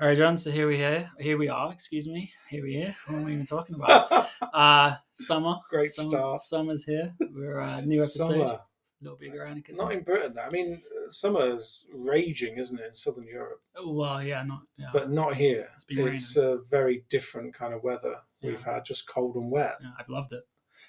[0.00, 0.38] All right, John.
[0.38, 1.10] So here we here.
[1.18, 1.72] Here we are.
[1.72, 2.32] Excuse me.
[2.48, 2.94] Here we are.
[3.06, 4.28] What am I even talking about?
[4.54, 5.56] uh summer.
[5.70, 6.40] Great Summer- start.
[6.40, 7.14] Summer's here.
[7.34, 8.28] We're uh, new episode.
[8.30, 8.44] Summer.
[8.44, 8.60] A
[9.02, 9.76] little bigger Annika.
[9.76, 10.36] Not in Britain.
[10.44, 13.60] I mean, summer's raging, isn't it, in southern Europe?
[13.84, 14.90] Well, yeah, not yeah.
[14.92, 15.68] But not here.
[15.74, 19.76] It's been It's a very different kind of weather we've had, just cold and wet.
[19.80, 20.42] yeah, I've loved it.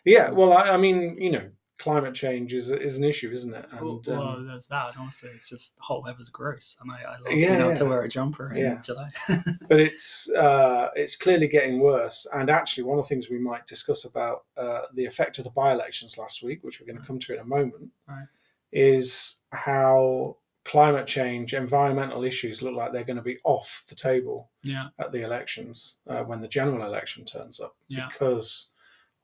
[0.05, 1.49] Yeah, well, I, I mean, you know,
[1.79, 3.65] climate change is is an issue, isn't it?
[3.81, 4.93] well, And well, um, there's that.
[4.93, 7.85] And also, it's just hot weather's gross, and I, I love Yeah, being able to
[7.85, 8.81] wear a jumper in Yeah.
[8.81, 9.09] July.
[9.69, 12.27] but it's uh, it's clearly getting worse.
[12.33, 15.49] And actually, one of the things we might discuss about uh, the effect of the
[15.51, 18.27] by elections last week, which we're going to come to in a moment, Right.
[18.71, 24.51] is how climate change, environmental issues look like they're going to be off the table
[24.63, 28.07] yeah, at the elections uh, when the general election turns up yeah.
[28.11, 28.73] because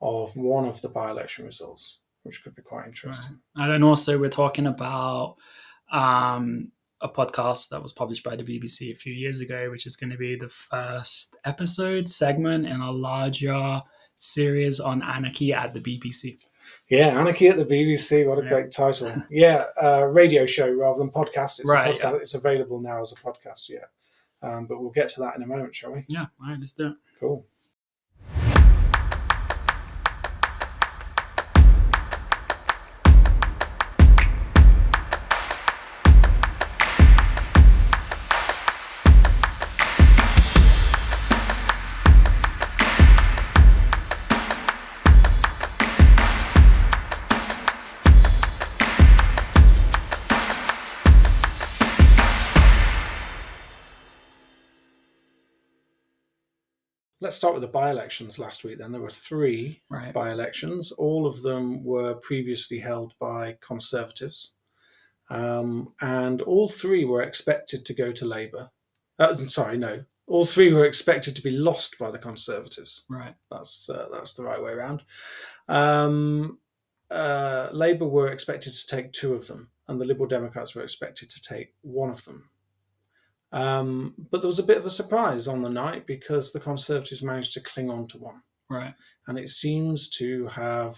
[0.00, 3.38] of one of the by election results, which could be quite interesting.
[3.54, 5.36] And then also, we're talking about
[5.92, 9.96] um, a podcast that was published by the BBC a few years ago, which is
[9.96, 13.82] going to be the first episode segment in a larger
[14.16, 16.42] series on anarchy at the BBC.
[16.88, 18.26] Yeah, Anarchy at the BBC.
[18.26, 18.48] What a Yeah.
[18.48, 19.12] great title.
[19.30, 21.60] Yeah, uh, radio show rather than podcast.
[21.60, 22.20] It's Right, A podcast.
[22.22, 23.68] It's available now as a podcast.
[23.68, 23.84] Yeah,
[24.42, 26.04] um, but we'll get to that in a moment, shall we?
[26.08, 26.94] Yeah, all right, let's do it.
[27.20, 27.46] Cool.
[57.26, 58.78] Let's start with the by-elections last week.
[58.78, 60.14] Then there were three Right.
[60.14, 60.92] by-elections.
[60.92, 64.54] All of them were previously held by Conservatives,
[65.28, 68.70] um, and all three were expected to go to Labour.
[69.18, 73.04] Uh, sorry, no, all three were expected to be lost by the Conservatives.
[73.10, 73.34] Right.
[73.50, 75.02] That's uh, that's the right way around.
[75.66, 76.60] Um,
[77.10, 81.28] uh, Labour were expected to take two of them, and the Liberal Democrats were expected
[81.30, 82.50] to take one of them.
[83.56, 87.22] Um, but there was a bit of a surprise on the night because the Conservatives
[87.22, 88.94] managed to cling on to one, Right.
[89.26, 90.94] and it seems to have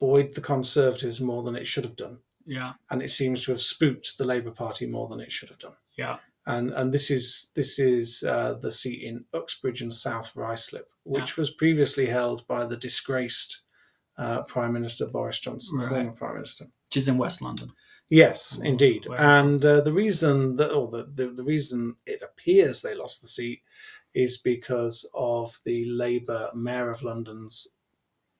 [0.00, 2.72] buoyed the Conservatives more than it should have done, Yeah.
[2.90, 5.76] and it seems to have spooked the Labour Party more than it should have done
[5.98, 6.18] Yeah.
[6.46, 11.36] and and this is this is uh, the seat in Uxbridge and South Ruislip, which
[11.36, 13.62] was previously held by the disgraced
[14.16, 15.88] uh, Prime Minister Boris Johnson, Right.
[15.88, 16.64] former Prime Minister.
[16.88, 17.70] Which is in West London.
[18.10, 19.06] Yes, indeed.
[19.06, 19.16] wow.
[19.40, 23.28] And uh, the reason that, or the, the the reason it appears they lost the
[23.28, 23.60] seat
[24.14, 27.68] is because of the Labour Mayor of London's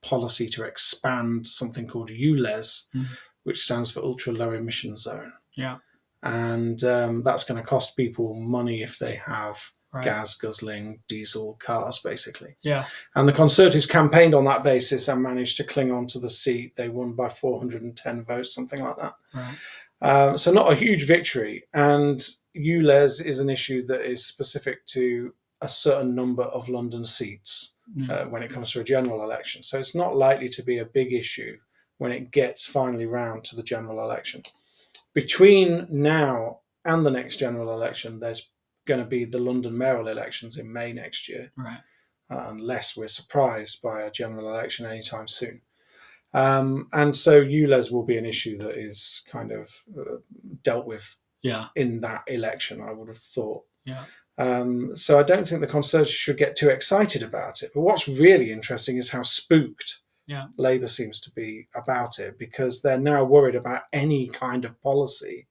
[0.02, 3.06] policy to expand something called ULEZ, Mhm.
[3.44, 5.78] which stands for Ultra Low Emission Zone Yeah.
[6.22, 9.58] and um, that's going to cost people money if they have
[9.94, 10.04] Right.
[10.04, 12.86] gas guzzling diesel cars basically Yeah.
[13.14, 16.74] and the conservatives campaigned on that basis and managed to cling on to the seat
[16.76, 19.54] they won by 410 votes something like that Right.
[20.02, 25.32] um, so not a huge victory and ULEZ is an issue that is specific to
[25.60, 28.12] a certain number of london seats Yeah.
[28.14, 29.62] uh, when it comes to a general election.
[29.62, 31.58] So it's not likely to be a big issue
[31.98, 34.42] when it gets finally round to the general election.
[35.12, 38.50] Between now and the next general election, there's
[38.86, 41.78] going to be the London mayoral elections in May next year, right.
[42.30, 45.60] uh, unless we're surprised by a general election anytime soon.
[46.32, 50.16] Um, and so ULEZ will be an issue that is kind of uh,
[50.62, 51.68] dealt with Yeah.
[51.76, 53.62] in that election, I would have thought.
[53.84, 54.04] Yeah.
[54.36, 57.70] Um, so I don't think the Conservatives should get too excited about it.
[57.72, 60.46] But what's really interesting is how spooked Yeah.
[60.56, 65.46] Labour seems to be about it because they're now worried about any kind of policy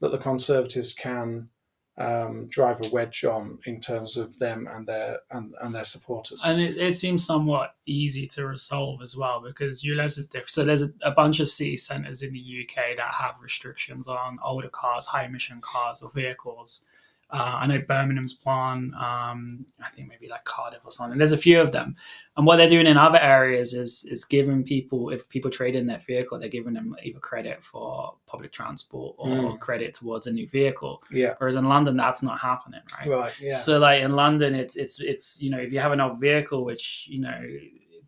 [0.00, 1.48] that the Conservatives can
[1.98, 6.42] um, drive a wedge on in terms of them and their and, and their supporters.
[6.44, 10.50] And it, it seems somewhat easy to resolve as well because ULEZ is different.
[10.50, 14.38] So there's a, a bunch of city centres in the UK that have restrictions on
[14.44, 16.84] older cars, high emission cars or vehicles.
[17.30, 18.94] Uh, I know Birmingham's one.
[18.94, 21.18] Um, I think maybe like Cardiff or something.
[21.18, 21.94] There's a few of them,
[22.38, 25.86] and what they're doing in other areas is is giving people, if people trade in
[25.86, 29.60] their vehicle, they're giving them either credit for public transport or Mm.
[29.60, 31.02] credit towards a new vehicle.
[31.10, 33.08] yeah, Whereas in London, that's not happening, right?
[33.08, 33.32] right.
[33.40, 36.18] Yeah, So like in London, it's it's it's you know if you have an old
[36.20, 37.42] vehicle, which you know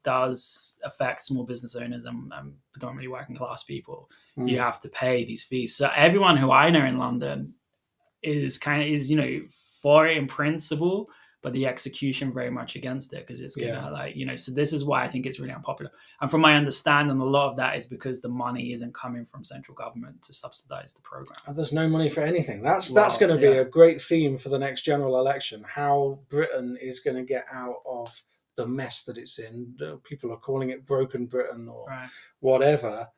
[0.03, 4.09] does affect small business owners and, and predominantly working class people,
[4.39, 4.49] Mm.
[4.49, 5.75] you have to pay these fees.
[5.75, 7.53] So everyone who I know in London
[8.23, 9.41] is kind of is you know
[9.83, 11.09] for it in principle,
[11.43, 13.89] but the execution very much against it because it's gonna Yeah.
[13.89, 14.37] like you know.
[14.37, 15.91] So this is why I think it's really unpopular.
[16.21, 19.45] And from my understanding, a lot of that is because the money isn't coming from
[19.45, 21.41] central government to subsidize the program.
[21.47, 22.63] And there's no money for anything.
[22.63, 23.63] That's that's going to be yeah.
[23.63, 25.65] a great theme for the next general election.
[25.67, 28.23] How Britain is going to get out of
[28.57, 29.75] the mess that it's in.
[30.05, 32.11] People are calling it broken Britain or Right.
[32.41, 33.09] whatever,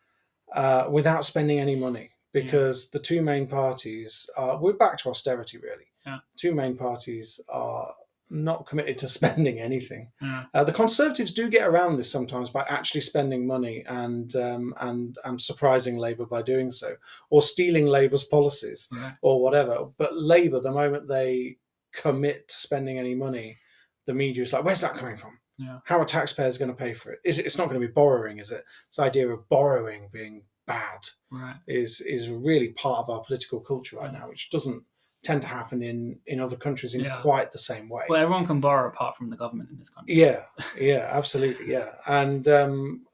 [0.54, 2.10] uh, without spending any money.
[2.32, 5.87] Because the two main parties are we're back to austerity really.
[6.06, 6.19] Yeah.
[6.37, 7.94] Two main parties are
[8.31, 10.11] not committed to spending anything.
[10.20, 10.44] Yeah.
[10.55, 15.17] Uh, the Conservatives do get around this sometimes by actually spending money and um, and
[15.25, 16.96] and surprising Labour by doing so,
[17.31, 19.14] or stealing Labour's policies Right.
[19.23, 19.87] or whatever.
[19.99, 21.58] But Labour, the moment they
[21.93, 23.58] commit to spending any money,
[24.06, 25.38] the media is like, "Where's that coming from?
[25.58, 25.81] Yeah.
[25.85, 27.19] How are taxpayers going to pay for it?
[27.25, 27.44] Is it?
[27.44, 28.64] It's not going to be borrowing, is it?
[28.88, 31.56] This idea of borrowing being bad Right.
[31.67, 34.85] is is really part of our political culture right now, which doesn't
[35.23, 37.20] tend to happen in in other countries in Yeah.
[37.20, 38.05] quite the same way.
[38.09, 40.14] Well, everyone can borrow apart from the government in this country.
[40.14, 40.44] Yeah,
[40.79, 41.88] yeah, absolutely, yeah.
[42.06, 43.06] And um,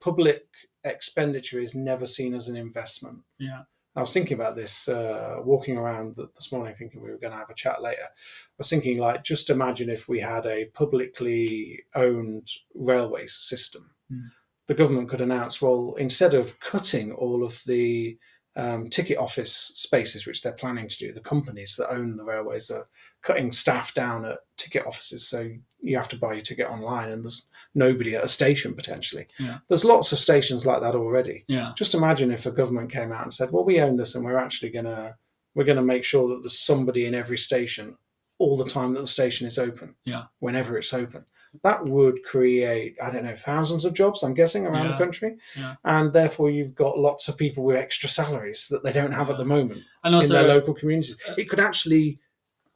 [0.00, 0.46] public
[0.84, 3.20] expenditure is never seen as an investment.
[3.38, 3.62] Yeah.
[3.96, 7.38] I was thinking about this uh, walking around this morning, thinking we were going to
[7.38, 8.02] have a chat later.
[8.02, 13.94] I was thinking, like, just imagine if we had a publicly owned railway system.
[14.12, 14.30] Mm.
[14.66, 18.18] The government could announce, well, instead of cutting all of the
[18.56, 22.70] um, ticket office spaces, which they're planning to do, the companies that own the railways
[22.70, 22.86] are
[23.20, 25.26] cutting staff down at ticket offices.
[25.26, 25.50] So
[25.82, 29.26] you have to buy your ticket online, and there's nobody at a station potentially.
[29.40, 29.58] Yeah.
[29.68, 31.72] There's lots of stations like that already Yeah.
[31.76, 34.38] just imagine if a government came out and said, "Well, we own this, and we're
[34.38, 35.16] actually gonna
[35.56, 37.96] we're gonna make sure that there's somebody in every station
[38.38, 40.24] all the time that the station is open, Yeah.
[40.38, 41.24] whenever it's open."
[41.62, 44.22] That would create, I don't know, thousands of jobs.
[44.22, 45.76] I'm guessing around the country, Yeah.
[45.84, 49.38] and therefore you've got lots of people with extra salaries that they don't have at
[49.38, 51.16] the moment And in their local communities.
[51.28, 52.18] Uh, it could actually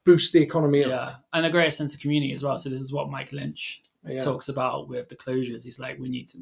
[0.04, 0.90] boost the economy up.
[0.90, 2.56] yeah, and a greater sense of community as well.
[2.56, 4.20] So this is what Mike Lynch Yeah.
[4.20, 5.64] talks about with the closures.
[5.64, 6.38] He's like, we need to,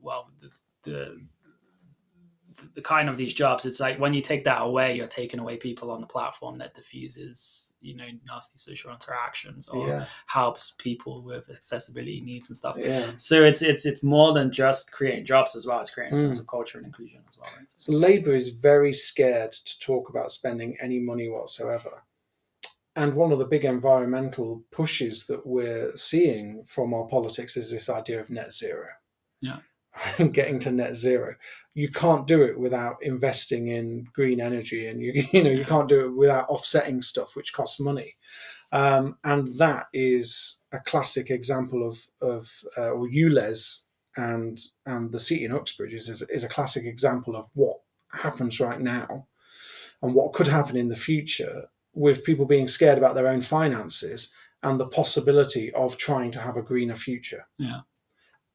[0.00, 0.50] well, the,
[0.84, 1.20] the
[2.74, 3.66] the kind of these jobs.
[3.66, 6.74] It's like when you take that away, you're taking away people on the platform that
[6.74, 12.76] diffuses, you know, nasty social interactions or yeah, helps people with accessibility needs and stuff.
[12.78, 13.10] yeah.
[13.16, 15.80] So it's it's it's more than just creating jobs as well.
[15.80, 16.40] It's creating a sense Mm.
[16.40, 17.48] of culture and inclusion as well.
[17.56, 17.66] Right?
[17.76, 22.02] So Labour is very scared to talk about spending any money whatsoever.
[22.96, 27.88] And one of the big environmental pushes that we're seeing from our politics is this
[27.88, 28.88] idea of net zero.
[29.40, 29.58] Yeah.
[30.18, 31.34] And getting to net zero.
[31.74, 35.88] You can't do it without investing in green energy and you you know you can't
[35.88, 38.16] do it without offsetting stuff which costs money.
[38.72, 42.48] Um, and that is a classic example of of
[42.78, 43.84] uh, or ULEZ
[44.16, 47.78] and and the seat in Uxbridge is, is, is a classic example of what
[48.12, 49.26] happens right now
[50.02, 51.64] and what could happen in the future
[51.94, 54.32] with people being scared about their own finances
[54.62, 57.46] and the possibility of trying to have a greener future.
[57.58, 57.80] Yeah.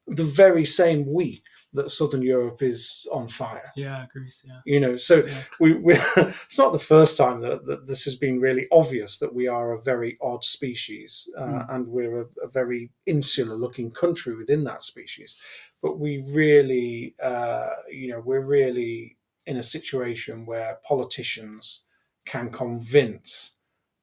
[0.08, 1.42] The very same week
[1.72, 3.72] that Southern Europe is on fire.
[3.76, 4.44] Yeah, Greece.
[4.48, 4.60] Yeah.
[4.64, 5.42] You know, so Yeah.
[5.60, 9.34] we, we it's not the first time that, that this has been really obvious that
[9.34, 11.74] we are a very odd species uh, Mm.
[11.74, 15.38] and we're a, a very insular looking country within that species
[15.82, 19.16] but we really uh, you know we're really
[19.46, 21.84] in a situation where politicians
[22.26, 23.56] can convince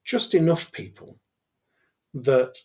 [0.06, 1.18] just enough people
[2.14, 2.58] that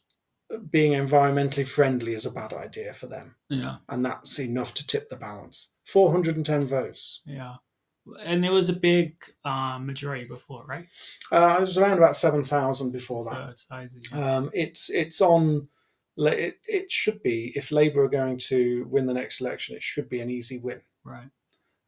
[0.71, 3.77] being environmentally friendly is a bad idea for them Yeah.
[3.89, 7.56] and that's enough to tip the balance 410 votes Yeah.
[8.25, 10.87] And it was a big um, majority before, right?
[11.31, 13.50] Uh, it was around about seven thousand before So that.
[13.50, 14.00] it's easy.
[14.11, 14.37] Yeah.
[14.37, 15.69] Um, it's it's on.
[16.17, 20.09] It, it should be if Labour are going to win the next election, it should
[20.09, 20.81] be an easy win.
[21.05, 21.28] right.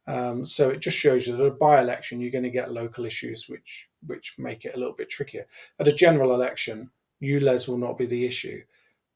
[0.05, 3.49] Um, so it just shows you that a by-election, you're going to get local issues
[3.49, 5.47] which which make it a little bit trickier.
[5.79, 6.91] At a general election,
[7.21, 8.61] ULEZ will not be the issue,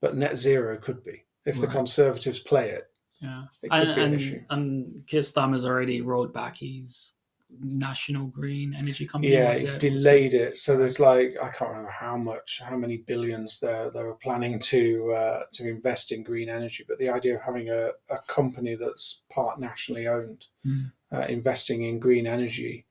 [0.01, 2.89] but net zero could be if the Conservatives play it.
[3.21, 3.43] Yeah.
[3.63, 4.41] It could And be an issue.
[4.49, 7.13] and, and Keir Starmer's already rolled back his
[7.61, 9.31] national green energy company.
[9.33, 9.79] Yeah, it's it?
[9.79, 10.57] delayed it.
[10.57, 14.59] So there's like I can't remember how much, how many billions they they were planning
[14.59, 16.83] to uh, to invest in green energy.
[16.87, 20.91] But the idea of having a, a company that's part nationally owned Mm.
[21.13, 22.85] uh, investing in green energy,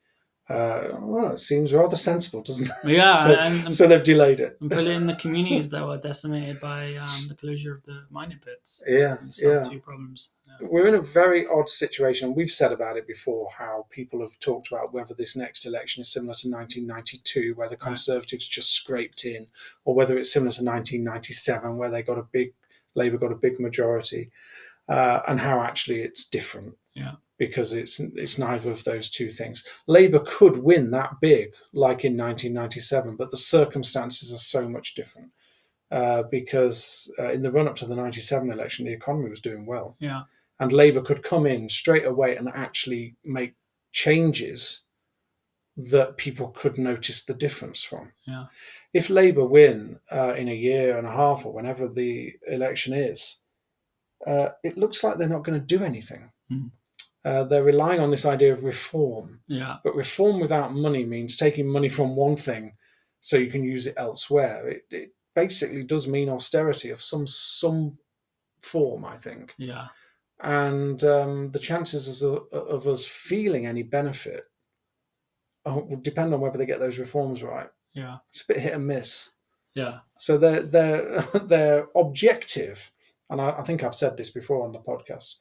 [0.50, 2.74] uh, well, it seems rather sensible, doesn't it?
[2.90, 4.58] Yeah, So- and, and, So they've delayed it.
[4.60, 8.04] and put it in the communities that were decimated by um, the closure of the
[8.10, 8.82] mining pits.
[8.86, 9.62] Yeah, yeah.
[9.62, 10.32] two problems.
[10.46, 10.68] Yeah.
[10.68, 12.34] We're in a very odd situation.
[12.34, 16.12] We've said about it before how people have talked about whether this next election is
[16.12, 19.46] similar to 1992, where the Conservatives just scraped in,
[19.86, 22.52] or whether it's similar to 1997, where they got a big,
[22.94, 24.30] Labour got a big majority,
[24.88, 26.76] uh, and how actually it's different.
[26.92, 27.12] Yeah.
[27.38, 29.66] Because it's it's neither of those two things.
[29.86, 35.30] Labour could win that big, like in 1997, but the circumstances are so much different.
[35.90, 39.64] uh, because uh, in the run up to the 97 election, the economy was doing
[39.66, 39.96] well.
[40.00, 40.22] Yeah.
[40.60, 43.54] And Labour could come in straight away and actually make
[43.92, 44.82] changes
[45.76, 48.12] that people could notice the difference from.
[48.26, 48.46] Yeah.
[48.92, 53.42] If Labour win uh, in a year and a half or whenever the election is,
[54.26, 56.30] uh, it looks like they're not going to do anything.
[56.50, 56.70] Mm.
[57.24, 59.40] Uh, they're relying on this idea of reform.
[59.46, 59.76] Yeah.
[59.82, 62.74] But reform without money means taking money from one thing
[63.20, 64.68] so you can use it elsewhere.
[64.68, 67.98] It, it basically does mean austerity of some some
[68.60, 69.54] form, I think.
[69.56, 69.86] Yeah.
[70.42, 74.44] And um, the chances of, of us feeling any benefit
[75.64, 77.68] uh, will depend on whether they get those reforms right.
[77.94, 78.18] Yeah.
[78.30, 79.30] It's a bit hit and miss.
[79.74, 79.98] Yeah.
[80.16, 82.92] So their their their objective,
[83.30, 85.36] and I, I think I've said this before on the podcast.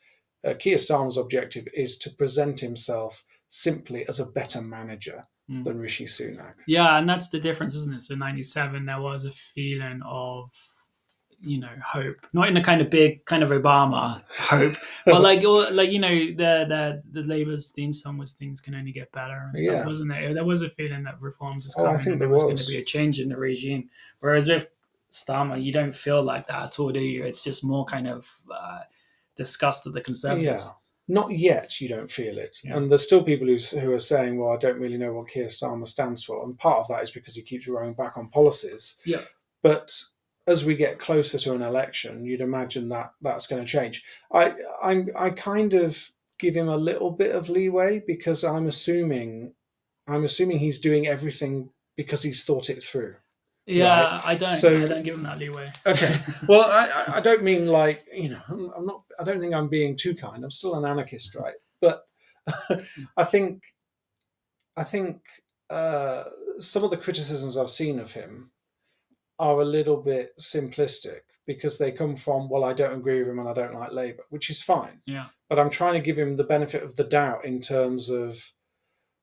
[0.45, 5.65] Uh, Keir Starmer's objective is to present himself simply as a better manager Mm.
[5.65, 6.53] than Rishi Sunak.
[6.67, 8.01] Yeah, and that's the difference, isn't it?
[8.01, 10.50] So '97, there was a feeling of,
[11.41, 15.43] you know, hope, not in a kind of big kind of Obama hope, but like,
[15.43, 19.12] or, like you know, the the the Labour's theme song was "Things can only get
[19.12, 19.85] better" and stuff, Yeah.
[19.85, 20.33] wasn't there?
[20.33, 22.55] There was a feeling that reforms is Oh, coming, think and there there was, going
[22.55, 23.89] to be a change in the regime.
[24.21, 24.69] Whereas with
[25.12, 27.25] Starmer, you don't feel like that at all, do you?
[27.25, 28.79] It's just more kind of uh,
[29.35, 30.65] disgust of the Conservatives.
[30.65, 30.71] Yeah.
[31.09, 32.57] Not yet, you don't feel it.
[32.63, 32.77] Yeah.
[32.77, 35.47] And there's still people who, who are saying, well, I don't really know what Keir
[35.47, 36.43] Starmer stands for.
[36.45, 38.97] And part of that is because he keeps rowing back on policies.
[39.05, 39.21] Yeah.
[39.63, 39.93] But
[40.47, 44.03] as we get closer to an election, you'd imagine that that's going to change.
[44.31, 46.09] I, I'm, I kind of
[46.39, 49.53] give him a little bit of leeway because I'm assuming,
[50.07, 53.15] I'm assuming he's doing everything because he's thought it through.
[53.65, 54.55] Yeah, I don't.
[54.55, 55.72] So- I don't give him that leeway.
[55.86, 56.15] Okay.
[56.48, 58.41] Well, I, I- I don't mean like you know.
[58.50, 59.03] I'm, I'm not.
[59.20, 60.43] I don't think I'm being too kind.
[60.43, 61.55] I'm still an anarchist, right?
[61.82, 62.03] But
[63.17, 63.63] I think,
[64.75, 65.22] I think
[65.70, 66.25] uh,
[66.60, 68.51] some of the criticisms I've seen of him
[69.39, 73.39] are a little bit simplistic because they come from well, I don't agree with him
[73.39, 75.01] and I don't like Labour, which is fine.
[75.05, 75.27] Yeah.
[75.50, 78.51] But I'm trying to give him the benefit of the doubt in terms of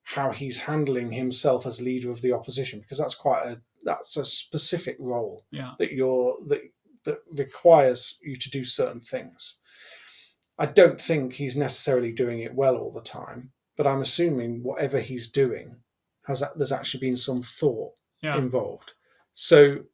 [0.02, 4.24] how he's handling himself as leader of the opposition because that's quite a that's a
[4.24, 5.74] specific role Yeah.
[5.78, 6.60] that you're that
[7.04, 9.58] that requires you to do certain things.
[10.58, 15.00] I don't think he's necessarily doing it well all the time, but I'm assuming whatever
[15.00, 15.76] he's doing
[16.26, 18.36] has there's actually been some thought Yeah.
[18.36, 18.92] involved.
[19.32, 19.84] So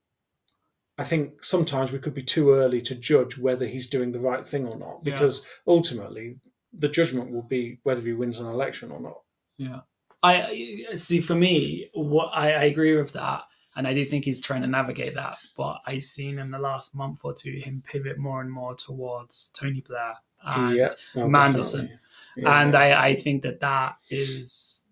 [0.99, 4.45] I think sometimes we could be too early to judge whether he's doing the right
[4.47, 5.13] thing or not, Yeah.
[5.13, 6.41] because ultimately
[6.73, 9.21] the judgment will be whether he wins an election or not.
[9.59, 9.81] Yeah.
[10.23, 11.21] I I- see.
[11.21, 13.45] For me, what I, I agree with that,
[13.77, 15.37] and I do think he's trying to navigate that.
[15.57, 19.49] But I've seen in the last month or two him pivot more and more towards
[19.55, 21.91] Tony Blair and yeah, no, Mandelson.
[22.37, 22.79] Yeah, and yeah.
[22.81, 24.85] I, I think that that is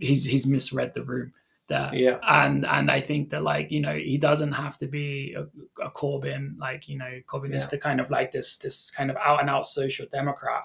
[0.00, 1.32] he's he's misread the room
[1.68, 1.90] there.
[1.94, 5.42] yeah, And and I think that like you know he doesn't have to be a,
[5.84, 7.70] a Corbyn like you know Corbyn is Yeah.
[7.70, 10.64] the kind of like this this kind of out and out social democrat,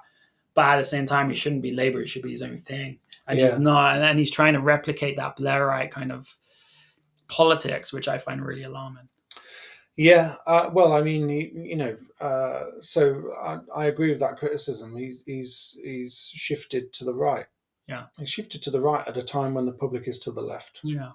[0.53, 2.01] but at the same time he shouldn't be Labour.
[2.01, 3.95] It should be his own thing, and he's not.
[3.95, 6.35] And, and he's trying to replicate that Blairite kind of
[7.27, 9.07] politics, which I find really alarming.
[9.95, 14.37] Yeah, uh, well, I mean, you, you know, uh, so I, I agree with that
[14.37, 14.95] criticism.
[14.97, 17.45] He's he's he's shifted to the right.
[17.87, 18.05] Yeah.
[18.17, 20.79] he's shifted to the right at a time when the public is to the left.
[20.83, 21.11] Yeah,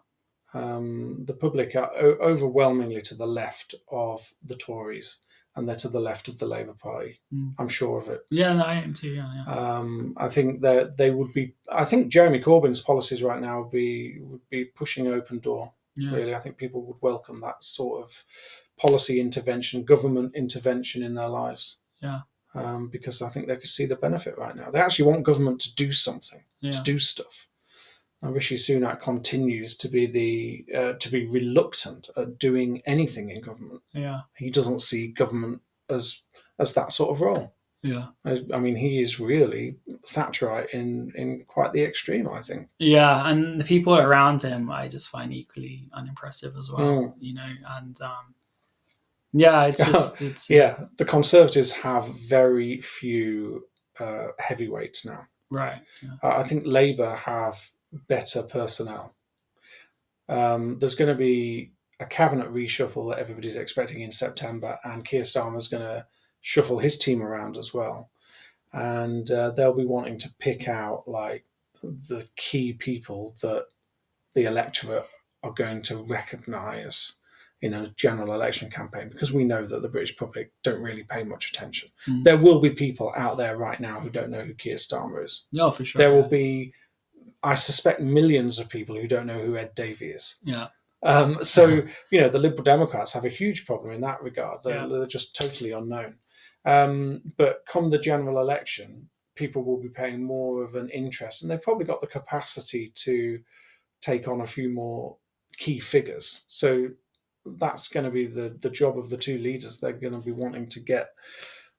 [0.54, 5.18] Um, the public are o- overwhelmingly to the left of the Tories,
[5.56, 7.20] and they're to the left of the Labour Party.
[7.34, 7.54] Mm.
[7.58, 8.20] I'm sure of it.
[8.30, 9.08] yeah, no, I am too.
[9.08, 9.52] Yeah, yeah.
[9.54, 11.54] Um, I think that they would be.
[11.68, 16.12] I think Jeremy Corbyn's policies right now would be would be pushing open door yeah.
[16.12, 16.34] really.
[16.34, 18.24] I think people would welcome that sort of
[18.78, 21.78] policy intervention, government intervention in their lives.
[22.02, 22.20] Yeah.
[22.54, 24.70] Um, because I think they could see the benefit right now.
[24.70, 26.72] They actually want government to do something, yeah.
[26.72, 27.48] to do stuff.
[28.22, 33.40] And Rishi Sunak continues to be the uh, to be reluctant at doing anything in
[33.42, 33.82] government.
[33.92, 34.22] yeah.
[34.36, 36.22] He doesn't see government as
[36.58, 37.54] as that sort of role.
[37.82, 38.06] Yeah.
[38.24, 39.76] I mean, he is really
[40.08, 42.28] Thatcherite in in quite the extreme.
[42.28, 42.68] I think.
[42.78, 46.86] Yeah, and the people around him I just find equally unimpressive as well.
[46.86, 47.14] Mm.
[47.20, 48.34] You know, and um,
[49.32, 53.68] yeah, it's just it's Yeah, the Conservatives have very few
[54.00, 55.26] uh, heavyweights now.
[55.50, 55.80] right.
[56.02, 56.10] Yeah.
[56.22, 57.56] Uh, I think Labour have
[58.08, 59.14] better personnel.
[60.28, 65.22] Um, there's going to be a cabinet reshuffle that everybody's expecting in September, and Keir
[65.22, 66.06] Starmer's going to
[66.40, 68.10] shuffle his team around as well.
[68.72, 71.44] And uh, they'll be wanting to pick out like
[71.82, 73.66] the key people that
[74.34, 75.06] the electorate
[75.42, 77.14] are going to recognise
[77.60, 81.24] in a general election campaign because we know that the British public don't really pay
[81.24, 81.88] much attention.
[82.06, 82.22] Mm.
[82.24, 85.46] There will be people out there right now who don't know who Keir Starmer is
[85.50, 85.98] Yeah, for sure.
[85.98, 86.20] there yeah.
[86.22, 86.72] will be,
[87.42, 90.36] I suspect, millions of people who don't know who Ed Davey is.
[90.44, 90.68] Yeah.
[91.02, 91.66] Um, so
[92.10, 94.62] you know the Liberal Democrats have a huge problem in that regard.
[94.62, 94.86] They're, Yeah.
[94.86, 96.18] they're just totally unknown.
[96.64, 101.50] Um, but come the general election, people will be paying more of an interest, and
[101.50, 103.40] they've probably got the capacity to
[104.00, 105.16] take on a few more
[105.56, 106.44] key figures.
[106.48, 106.88] So
[107.56, 109.78] that's going to be the the job of the two leaders.
[109.78, 111.10] They're going to be wanting to get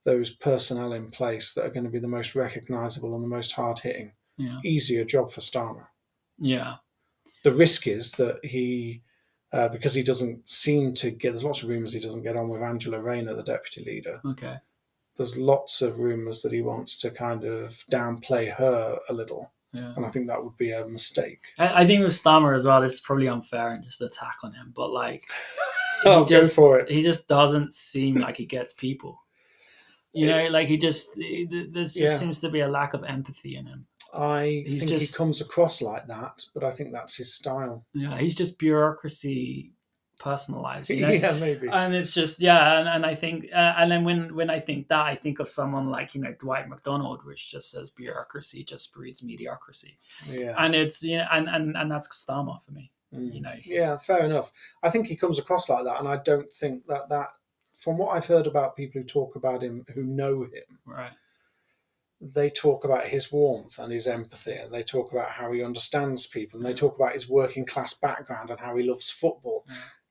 [0.06, 3.52] those personnel in place that are going to be the most recognisable and the most
[3.52, 4.14] hard hitting.
[4.38, 4.60] Yeah.
[4.64, 5.88] Easier job for Starmer.
[6.40, 6.76] Yeah.
[7.44, 9.04] The risk is that he,
[9.52, 11.32] uh, because he doesn't seem to get.
[11.32, 14.22] There's lots of rumours he doesn't get on with Angela Rayner, the deputy leader.
[14.26, 14.56] Okay.
[15.20, 19.94] There's lots of rumours that he wants to kind of downplay her a little, Yeah.
[19.98, 21.42] and I think that would be a mistake.
[21.60, 24.54] I, I think with Starmer as well, this is probably unfair and just attack on
[24.54, 25.22] him, but like
[26.06, 26.90] Oh, he just go for it.
[26.90, 29.20] he just doesn't seem like he gets people.
[30.14, 32.16] You know, like he just there just Yeah.
[32.16, 33.86] seems to be a lack of empathy in him.
[34.14, 37.86] I He's think just- he comes across like that, but I think that's his style.
[37.94, 39.74] Yeah, he's just bureaucracy
[40.20, 40.90] personalized.
[41.00, 41.12] You know?
[41.12, 41.68] yeah, maybe.
[41.70, 44.88] and it's just yeah and, and i think uh, and then when when i think
[44.90, 48.94] that i think of someone like you know Dwight Macdonald which just says bureaucracy just
[48.94, 49.98] breeds mediocrity
[50.28, 50.56] yeah.
[50.58, 53.34] and it's you know and and, and that's Starmer for me Mm.
[53.34, 54.52] you know Yeah, fair enough.
[54.84, 57.30] I think he comes across like that, and I don't think that that,
[57.76, 61.14] from what I've heard about people who talk about him, who know him, right
[62.22, 66.28] they talk about his warmth and his empathy, and they talk about how he understands
[66.28, 69.66] people, and they talk about his working class background and how he loves football.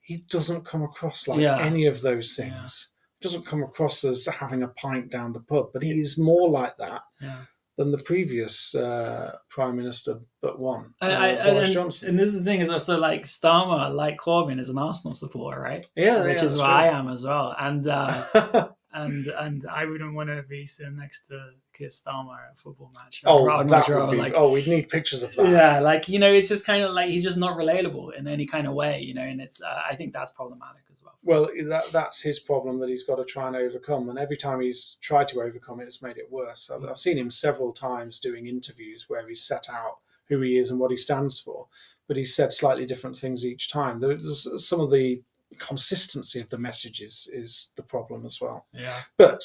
[0.09, 1.59] He doesn't come across like Yeah.
[1.61, 2.93] any of those things.
[3.21, 6.77] Doesn't come across as having a pint down the pub, but he is more like
[6.79, 7.43] that yeah
[7.79, 12.09] than the previous uh, prime minister, but one, I, uh, I, Boris and, Johnson.
[12.09, 15.61] and this is the thing is also like Starmer like Corbyn is an Arsenal supporter
[15.61, 18.68] right yeah, which yeah, is what I am as well and uh true.
[19.05, 22.91] and and I wouldn't want to be sitting next to Keir Starmer at a football
[22.95, 24.17] match oh, that would be.
[24.17, 25.49] like oh, we'd need pictures of that.
[25.51, 28.47] Yeah, like you know, it's just kind of like he's just not relatable in any
[28.47, 31.15] kind of way, you know, and it's uh, I think that's problematic as well.
[31.23, 34.61] Well, that that's his problem that he's got to try and overcome, and every time
[34.61, 36.71] he's tried to overcome it, it's made it worse.
[36.71, 40.71] I've, I've seen him several times doing interviews where he's set out who he is
[40.71, 41.69] and what he stands for,
[42.07, 44.01] but he's said slightly different things each time.
[44.01, 45.23] There's some of the
[45.59, 48.67] consistency of the messages is the problem as well.
[48.73, 49.43] Yeah, But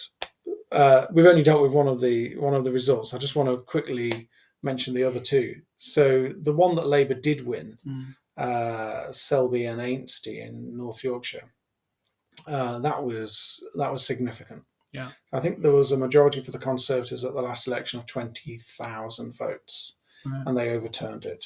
[0.72, 3.14] uh, we've only dealt with one of the one of the results.
[3.14, 4.30] I just want to quickly
[4.62, 5.62] mention the other two.
[5.78, 8.16] So the one that Labour did win, Mm.
[8.38, 11.44] uh, Selby and Ainsty in North Yorkshire,
[12.48, 14.64] uh, that was that was significant.
[14.92, 15.12] Yeah.
[15.32, 18.60] I think there was a majority for the Conservatives at the last election of twenty
[18.78, 20.44] thousand votes, Right.
[20.48, 21.46] and they overturned it.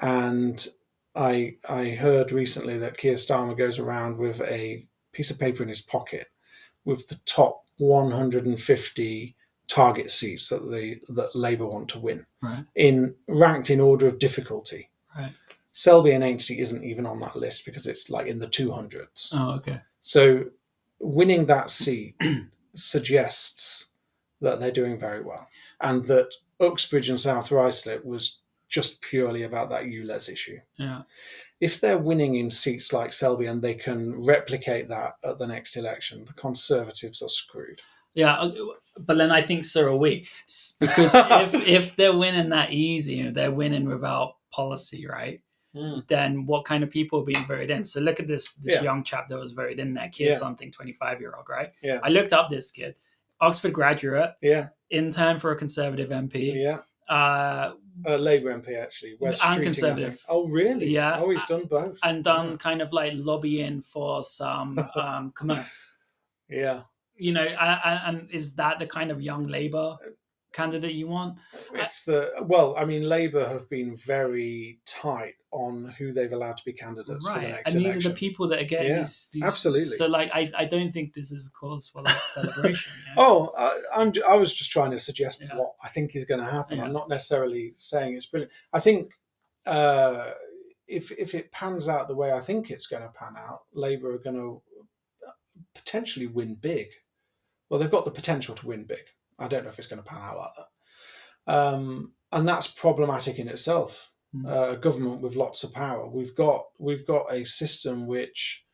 [0.00, 0.66] And
[1.14, 5.68] I I heard recently that Keir Starmer goes around with a piece of paper in
[5.68, 6.28] his pocket
[6.84, 13.14] with the top 150 target seats that the that Labour want to win right, in
[13.28, 14.90] ranked in order of difficulty.
[15.16, 15.32] right.
[15.72, 19.30] Selby and Ainsty isn't even on that list because it's like in the 200s.
[19.34, 19.80] Oh, okay.
[20.00, 20.44] So
[21.00, 22.14] winning that seat
[22.74, 23.90] suggests
[24.40, 25.48] that they're doing very well
[25.80, 30.58] and that Uxbridge and South Ruislip was just purely about that ULEZ issue.
[30.78, 31.02] Yeah,
[31.60, 35.76] If they're winning in seats like Selby and they can replicate that at the next
[35.76, 37.80] election, the Conservatives are screwed.
[38.14, 38.34] yeah.
[38.34, 38.52] uh,
[38.98, 40.26] But then I think so are we,
[40.80, 45.40] because if if they're winning that easy, and they're winning without policy, right?
[46.06, 47.82] Then what kind of people are being voted in?
[47.82, 48.82] So look at this this Yeah.
[48.82, 50.36] young chap that was voted in there, Keir Yeah.
[50.36, 51.70] something, twenty five year old, right?
[51.82, 51.98] Yeah.
[52.04, 52.96] I looked up this kid,
[53.40, 56.54] Oxford graduate, Yeah, intern for a Conservative MP.
[56.54, 56.78] yeah.
[57.08, 57.74] Uh,
[58.06, 59.16] Uh, Labour MP actually.
[59.20, 60.24] Wes And Streeting, Conservative.
[60.28, 60.86] Oh, really?
[60.86, 61.20] Yeah.
[61.20, 61.98] Oh, he's done both.
[62.02, 65.98] and done kind of like lobbying for some um, commerce.
[66.48, 66.82] Yeah.
[67.16, 69.96] You know, and, and is that the kind of young Labour
[70.54, 71.36] candidate you want?
[71.74, 76.64] It's the well, I mean, Labour have been very tight on who they've allowed to
[76.64, 78.10] be candidates for the right, next and these election.
[78.10, 79.42] are the people that are getting Yeah, these, these.
[79.42, 79.84] absolutely.
[79.84, 82.92] So, like, I, I don't think this is a cause for like celebration.
[83.08, 83.22] you know?
[83.22, 85.56] Oh, I, I'm, I was just trying to suggest Yeah.
[85.56, 86.78] what I think is going to happen.
[86.78, 86.84] Yeah.
[86.84, 88.52] I'm not necessarily saying it's brilliant.
[88.72, 89.12] I think
[89.66, 90.32] uh,
[90.88, 94.12] if if it pans out the way I think it's going to pan out, Labour
[94.14, 94.60] are going to
[95.74, 96.88] potentially win big.
[97.68, 99.04] Well, they've got the potential to win big.
[99.38, 103.38] I don't know if it's going to pan out like that, um, and that's problematic
[103.38, 104.10] in itself.
[104.34, 104.50] Mm.
[104.50, 106.08] Uh, a government with lots of power.
[106.08, 108.64] We've got we've got a system which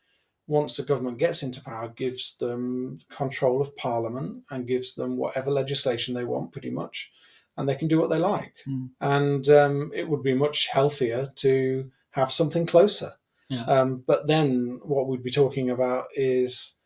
[0.46, 5.50] once the government gets into power, gives them control of parliament and gives them whatever
[5.50, 7.12] legislation they want, pretty much,
[7.56, 8.54] and they can do what they like.
[8.68, 8.90] Mm.
[9.00, 13.12] And um, it would be much healthier to have something closer.
[13.48, 13.64] Yeah.
[13.64, 16.78] Um, but then what we'd be talking about is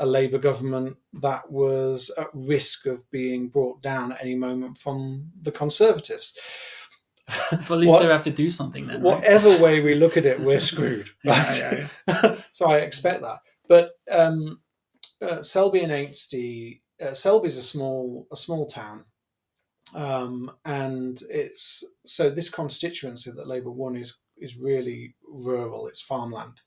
[0.00, 5.30] a Labour government that was at risk of being brought down at any moment from
[5.42, 6.36] the Conservatives.
[7.50, 9.02] But at least What- they have to do something then.
[9.02, 9.14] right?
[9.16, 11.08] whatever way we look at it, we're screwed.
[11.22, 11.88] Yeah, Right?
[12.08, 13.38] yeah, so I expect that.
[13.68, 14.60] But um,
[15.22, 19.04] uh, Selby and Ainsty, uh, Selby's a small a small town,
[19.94, 25.86] um, and it's so this constituency that Labour won is is really rural.
[25.86, 26.60] It's farmland,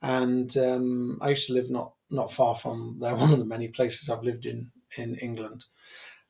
[0.00, 3.14] and um, I used to live not not far from there.
[3.16, 5.64] One of the many places I've lived in in England,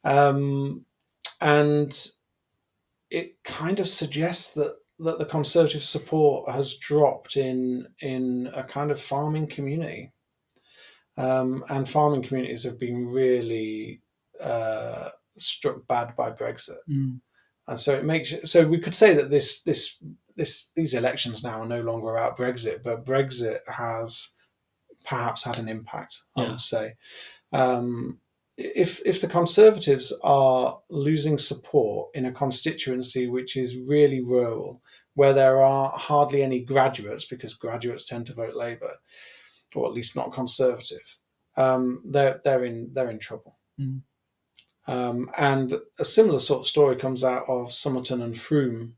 [0.05, 0.85] um,
[1.41, 1.93] and
[3.11, 8.91] it kind of suggests that that the Conservative support has dropped in in a kind
[8.91, 10.13] of farming community,
[11.17, 14.01] um, and farming communities have been really
[14.41, 17.21] uh, struck bad by Brexit, Mm,
[17.69, 19.99] and so it makes so we could say that this this
[20.37, 24.31] this these elections now are no longer about Brexit, but Brexit has
[25.05, 26.23] perhaps had an impact.
[26.37, 26.95] I would say.
[27.53, 28.19] Um,
[28.57, 34.83] if if the Conservatives are losing support in a constituency which is really rural,
[35.15, 38.93] where there are hardly any graduates, because graduates tend to vote Labour,
[39.75, 41.19] or at least not Conservative,
[41.57, 43.59] um, they're they're in they're in trouble.
[43.81, 44.03] Mm.
[44.87, 48.97] Um, and a similar sort of story comes out of Somerton and Frome,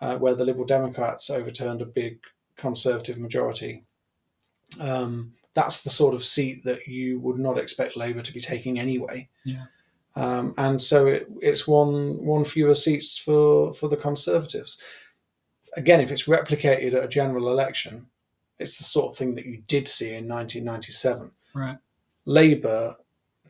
[0.00, 2.20] uh, where the Liberal Democrats overturned a big
[2.56, 3.84] Conservative majority.
[4.80, 8.78] Um, that's the sort of seat that you would not expect Labour to be taking
[8.78, 9.28] anyway.
[9.44, 9.66] Yeah.
[10.16, 14.80] Um, and so it, it's one one fewer seats for for the Conservatives.
[15.76, 18.06] Again, if it's replicated at a general election,
[18.58, 21.32] it's the sort of thing that you did see in 1997.
[21.54, 21.78] right.
[22.26, 22.96] Labour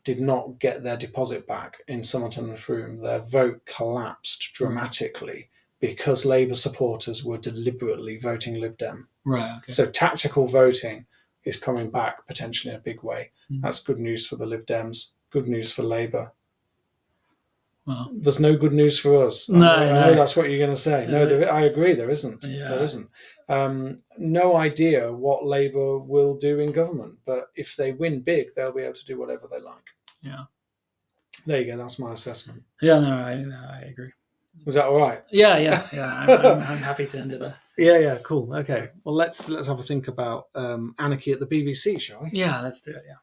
[0.04, 3.00] did not get their deposit back in Somerton and Frome.
[3.00, 5.48] Their vote collapsed dramatically
[5.90, 9.06] because Labour supporters were deliberately voting Lib Dem.
[9.24, 9.58] Right.
[9.58, 9.72] Okay.
[9.72, 11.04] So tactical voting
[11.44, 13.30] is coming back potentially in a big way.
[13.50, 13.60] Mm.
[13.60, 15.10] That's good news for the Lib Dems.
[15.30, 16.32] Good news for Labour.
[17.86, 19.46] well, There's no good news for us.
[19.48, 20.06] No, I know, I no.
[20.06, 21.06] know that's what you're going to say.
[21.06, 21.92] No, there, I agree.
[21.94, 22.42] There isn't.
[22.44, 22.68] Yeah.
[22.70, 23.08] There isn't.
[23.50, 28.72] Um, no idea what Labour will do in government, but if they win big, they'll
[28.72, 29.88] be able to do whatever they like.
[30.22, 30.44] yeah.
[31.46, 31.76] There you go.
[31.76, 32.62] That's my assessment.
[32.80, 33.00] Yeah.
[33.00, 34.12] No, I, no, I agree.
[34.66, 35.22] Is that all right?
[35.30, 35.58] Yeah.
[35.58, 35.86] Yeah.
[35.92, 36.06] Yeah.
[36.28, 37.56] I'm, I'm, I'm happy to end it there.
[37.76, 37.98] Yeah.
[37.98, 38.18] Yeah.
[38.22, 38.54] Cool.
[38.54, 38.88] Okay.
[39.04, 42.30] Well, let's let's have a think about um, anarchy at the BBC, shall we?
[42.32, 42.60] Yeah.
[42.60, 43.02] Let's do it.
[43.06, 43.16] Yeah.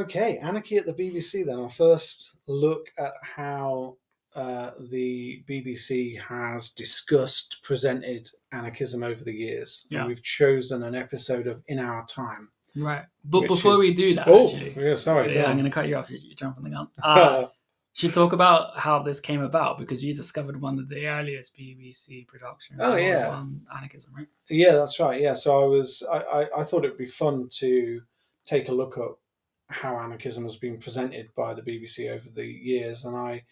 [0.00, 1.44] Okay, Anarchy at the BBC.
[1.44, 3.98] Then our first look at how
[4.34, 9.86] uh, the BBC has discussed, presented anarchism over the years.
[9.90, 10.00] Yeah.
[10.00, 12.50] And we've chosen an episode of In Our Time.
[12.76, 13.04] Right.
[13.24, 15.34] But before is- we do that, Oh, actually, yeah, sorry.
[15.34, 16.10] yeah, go I'm going to cut you off.
[16.10, 16.88] You- You're jumping the gun.
[17.02, 17.46] Uh,
[17.92, 22.26] should talk about how this came about because you discovered one of the earliest BBC
[22.28, 22.78] productions.
[22.80, 23.28] Oh, yeah.
[23.28, 24.28] on anarchism, right?
[24.48, 25.20] Yeah, that's right.
[25.20, 28.00] Yeah, so I was I, I, I thought it'd be fun to
[28.46, 33.04] take a look at how anarchism has been presented by the BBC over the years,
[33.04, 33.42] and I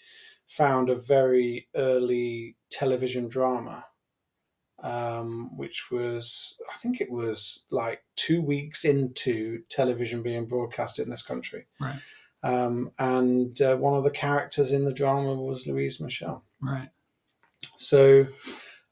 [0.46, 3.85] found a very early television drama,
[4.82, 11.10] um, which was I think it was like two weeks into television being broadcast in
[11.10, 11.98] this country, Right.
[12.42, 16.44] um, and uh, one of the characters in the drama was Louise Michel.
[16.60, 16.90] Right.
[17.76, 18.26] So,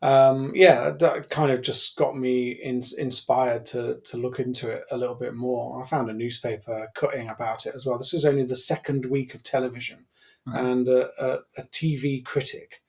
[0.02, 4.84] um, yeah, that kind of just got me in, inspired to to look into it
[4.90, 5.82] a little bit more.
[5.82, 7.98] I found a newspaper cutting about it as well.
[7.98, 10.06] This was only the second week of television,
[10.46, 10.62] Right.
[10.64, 12.82] and a, a, a TV critic,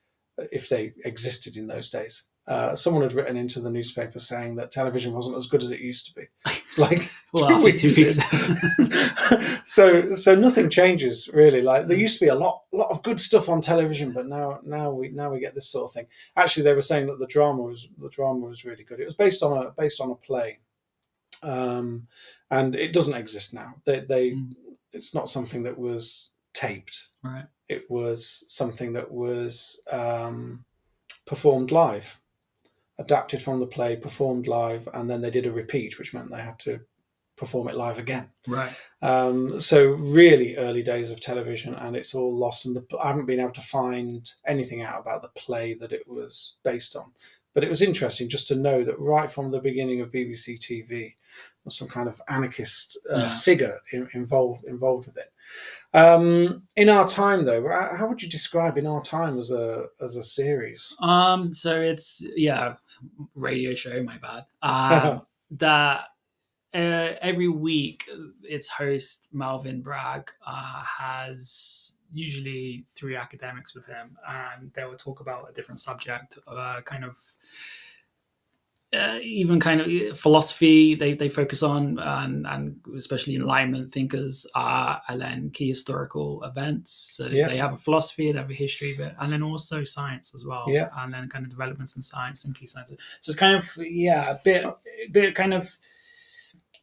[0.51, 2.23] if they existed in those days.
[2.47, 5.81] Uh, someone had written into the newspaper saying that television wasn't as good as it
[5.81, 6.25] used to be.
[6.67, 8.19] It's like Well, two weeks two weeks.
[9.63, 11.61] so so nothing changes really.
[11.61, 14.59] Like there used to be a lot lot of good stuff on television, but now
[14.63, 16.07] now we now we get this sort of thing.
[16.35, 18.99] Actually, they were saying that the drama was the drama was really good.
[18.99, 20.59] It was based on a based on a play,
[21.43, 22.07] um,
[22.51, 23.75] and it doesn't exist now.
[23.85, 24.53] They they Mm.
[24.93, 27.09] it's not something that was taped.
[27.23, 27.45] Right.
[27.69, 30.63] It was something that was um,
[31.25, 32.19] performed live,
[32.99, 36.37] adapted from the play, performed live, and then they did a repeat, which meant they
[36.37, 36.79] had to
[37.35, 38.29] perform it live again.
[38.47, 38.71] Right.
[39.01, 42.65] Um, so really early days of television, and it's all lost.
[42.65, 46.07] And the, I haven't been able to find anything out about the play that it
[46.07, 47.11] was based on.
[47.53, 51.15] But it was interesting just to know that right from the beginning of BBC TV,
[51.69, 53.27] some kind of anarchist uh, Yeah.
[53.39, 55.31] figure in, involved involved with it.
[55.93, 59.85] Um, in our time, though, how how would you describe in our time as a
[60.01, 60.95] as a series?
[60.99, 61.53] Um.
[61.53, 62.75] So it's yeah,
[63.35, 64.03] radio show.
[64.03, 64.45] My bad.
[64.61, 66.05] Um, that
[66.73, 68.09] uh, every week
[68.43, 75.19] its host Melvyn Bragg uh, has usually three academics with him, and they will talk
[75.21, 77.17] about a different subject, uh, kind of
[78.93, 84.47] uh, even kind of uh, philosophy they, they focus on and, and especially enlightenment thinkers
[84.55, 87.49] are and then key historical events so Yeah.
[87.49, 90.63] they have a philosophy they have a history but and then also science as well
[90.67, 90.87] Yeah.
[90.99, 94.31] and then kind of developments in science and key sciences so it's kind of yeah
[94.31, 95.69] a bit a bit kind of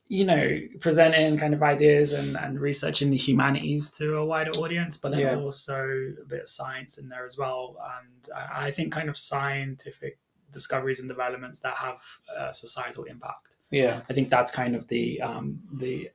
[0.09, 4.99] you know presenting kind of ideas and, and researching the humanities to a wider audience
[4.99, 5.37] but then Yeah.
[5.37, 5.79] also
[6.23, 10.19] a bit of science in there as well and I, I think kind of scientific
[10.55, 12.01] discoveries and developments that have
[12.39, 13.57] uh, societal impact.
[13.71, 14.01] Yeah.
[14.09, 16.11] I think that's kind of the um, the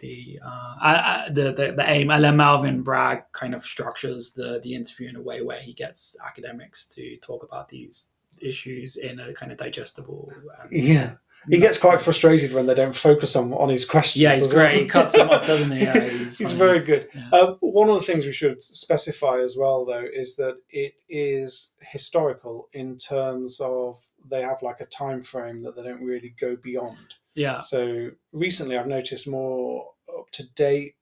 [0.00, 2.10] the, uh, I, I, the the the aim.
[2.10, 5.72] And then Melvyn Bragg kind of structures the the interview in a way where he
[5.72, 10.32] gets academics to talk about these issues in a kind of digestible.
[10.60, 11.14] Um, Yeah.
[11.48, 14.22] He gets quite frustrated when they don't focus on on his questions.
[14.22, 14.66] Yeah, he's as well.
[14.66, 14.80] great.
[14.80, 15.78] He cuts them off, doesn't he?
[15.84, 17.08] Yeah, he's, He's very good.
[17.14, 17.28] Yeah.
[17.32, 21.72] Uh, one of the things we should specify as well, though, is that it is
[21.80, 23.96] historical in terms of
[24.28, 27.14] they have like a time frame that they don't really go beyond.
[27.34, 30.96] yeah, So recently, I've noticed more up to date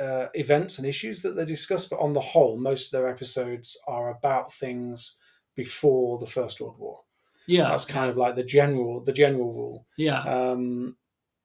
[0.00, 3.78] uh, events and issues that they discuss, but on the whole, most of their episodes
[3.86, 5.16] are about things
[5.54, 7.00] before the First World War.
[7.46, 9.86] Yeah, That's kind of like the general the general rule.
[9.96, 10.96] yeah, Um,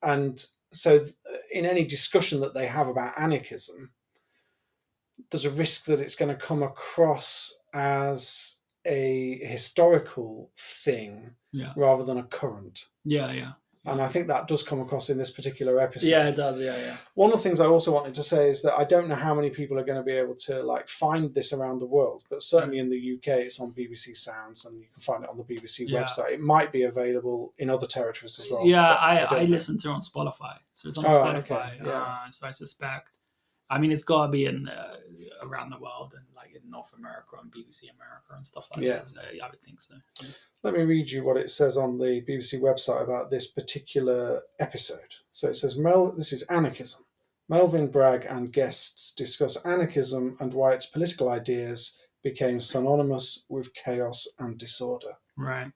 [0.01, 1.05] and so,
[1.51, 3.91] in any discussion that they have about anarchism,
[5.31, 12.03] there's a risk that it's going to come across as a historical thing yeah, rather
[12.05, 12.85] than a current.
[13.03, 13.51] yeah, yeah.
[13.86, 16.10] And I think that does come across in this particular episode.
[16.10, 16.60] Yeah, it does.
[16.60, 16.98] Yeah, yeah.
[17.13, 19.34] One of the things I also wanted to say is that I don't know how
[19.34, 22.44] many people are going to be able to like find this around the world, but
[22.44, 25.44] certainly in the UK, it's on BBC Sounds, and you can find it on the
[25.46, 26.04] BBC Yeah.
[26.04, 26.32] website.
[26.34, 28.65] It might be available in other territories as well.
[28.65, 31.56] yeah, but I, I, listen to it on Spotify, so it's on Oh, right, okay,
[31.56, 31.86] Spotify.
[31.86, 31.92] yeah.
[31.92, 33.20] uh, so I suspect.
[33.70, 34.96] I mean, it's got to be in uh,
[35.42, 38.99] around the world and like in North America and BBC America and stuff like Yeah.
[39.13, 39.17] that.
[39.17, 39.95] Uh, I would think so.
[40.63, 45.15] Let me read you what it says on the BBC website about this particular episode.
[45.31, 47.05] So it says, Mel, this is anarchism.
[47.49, 54.27] Melvyn Bragg and guests discuss anarchism and why its political ideas became synonymous with chaos
[54.39, 55.13] and disorder.
[55.38, 55.71] Right.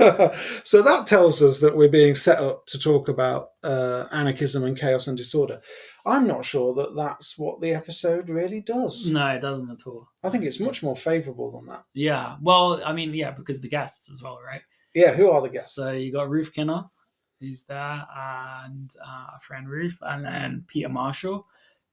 [0.00, 0.36] Yeah.
[0.64, 4.78] so that tells us that we're being set up to talk about uh, anarchism and
[4.78, 5.60] chaos and disorder.
[6.04, 9.08] I'm not sure that that's what the episode really does.
[9.08, 10.08] no, it doesn't at all.
[10.22, 11.84] I think it's much more favourable than that.
[11.94, 12.36] Yeah.
[12.40, 14.62] Well, I mean, yeah, because the guests as well, right?
[14.94, 15.74] Yeah, who are the guests?
[15.74, 16.90] So you got Ruth Kinna,
[17.40, 21.46] who's there, and uh, friend Ruth, and then Peter Marshall,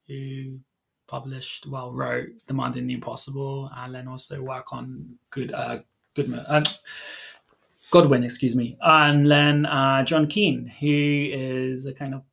[0.07, 0.59] who
[1.07, 5.79] published, well, wrote Demanding the Impossible, and then also work on Good, uh,
[6.15, 6.63] Goodman, uh,
[7.91, 12.23] Godwin, excuse me, and then uh, John Keane, who is a kind of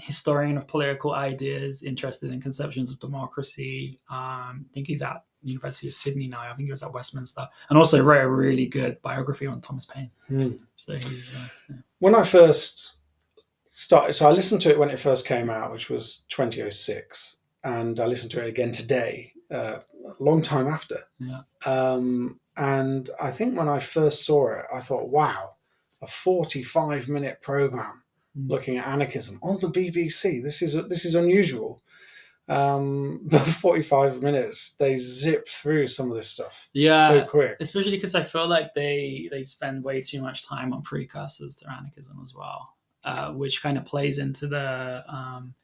[0.00, 4.00] historian of political ideas, interested in conceptions of democracy.
[4.10, 6.40] Um, I think he's at University of Sydney now.
[6.40, 9.86] I think he was at Westminster, and also wrote a really good biography on Thomas
[9.86, 10.10] Paine.
[10.28, 10.52] Hmm.
[10.76, 11.76] So he's uh, yeah.
[11.98, 12.94] when I first
[13.68, 18.00] started, so I listened to it when it first came out, which was 2006, and
[18.00, 20.98] I listened to it again today, uh, a long time after.
[21.18, 21.40] Yeah.
[21.66, 25.54] Um, and I think when I first saw it, I thought, wow,
[26.00, 27.98] a 45 minute program
[28.34, 28.48] Mm.
[28.48, 30.42] looking at anarchism on the BBC.
[30.42, 31.82] This is this is unusual.
[32.48, 37.56] Um, but 45 minutes, they zip through some of this stuff yeah, so quick.
[37.60, 41.70] especially because I feel like they they spend way too much time on precursors to
[41.70, 45.54] anarchism as well, uh, which kind of plays into the um,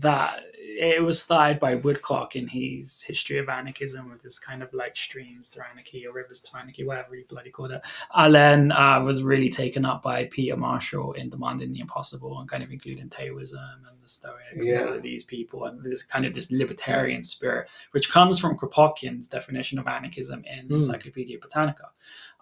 [0.00, 0.40] that
[0.78, 4.94] it was started by Woodcock in his history of anarchism with this kind of like
[4.94, 7.80] streams to anarchy or rivers to anarchy, whatever you bloody called it.
[8.14, 12.48] And then uh, was really taken up by Peter Marshall in Demanding the Impossible and
[12.48, 13.58] kind of including Taoism
[13.90, 17.68] and the Stoics and all of these people and this kind of this libertarian spirit,
[17.92, 20.74] which comes from Kropotkin's definition of anarchism in Hmm.
[20.74, 21.88] Encyclopedia Britannica.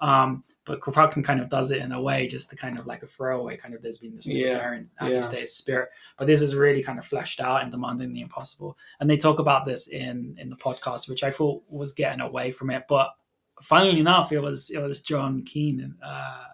[0.01, 3.03] Um, but Kropotkin kind of does it in a way just to kind of like
[3.03, 4.49] a throwaway kind of there's been this Yeah.
[4.49, 5.07] libertarian Yeah.
[5.07, 9.09] anti-state spirit but this is really kind of fleshed out in demanding the impossible and
[9.09, 12.71] they talk about this in in the podcast which i thought was getting away from
[12.71, 13.11] it but
[13.63, 16.45] funnily enough it was it was john keane uh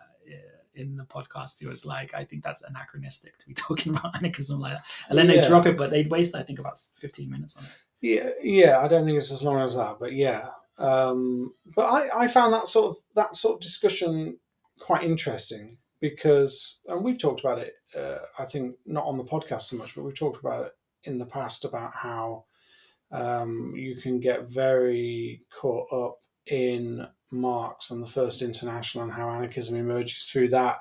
[0.77, 4.61] in the podcast, he was like, "I think that's anachronistic to be talking about anarchism
[4.61, 5.41] like that." And then Yeah.
[5.43, 7.71] they drop it, but they'd waste, I think, about fifteen minutes on it.
[8.01, 8.79] Yeah, yeah.
[8.79, 10.49] I don't think it's as long as that, but yeah.
[10.81, 14.39] Um, but I, I found that sort of that sort of discussion
[14.81, 17.75] quite interesting because, and we've talked about it.
[17.97, 20.73] Uh, I think not on the podcast so much, but we've talked about it
[21.05, 22.45] in the past about how
[23.13, 26.19] um, you can get very caught up
[26.51, 30.79] in Marx and the First International and how anarchism emerges through that,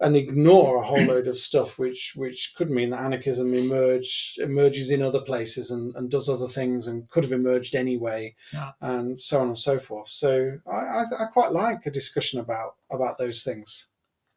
[0.00, 4.90] and ignore a whole load of stuff which which could mean that anarchism emerge emerges
[4.90, 8.70] in other places and, and does other things and could have emerged anyway, Yeah.
[8.80, 10.08] and so on and so forth.
[10.08, 13.88] So I, I, I quite like a discussion about about those things.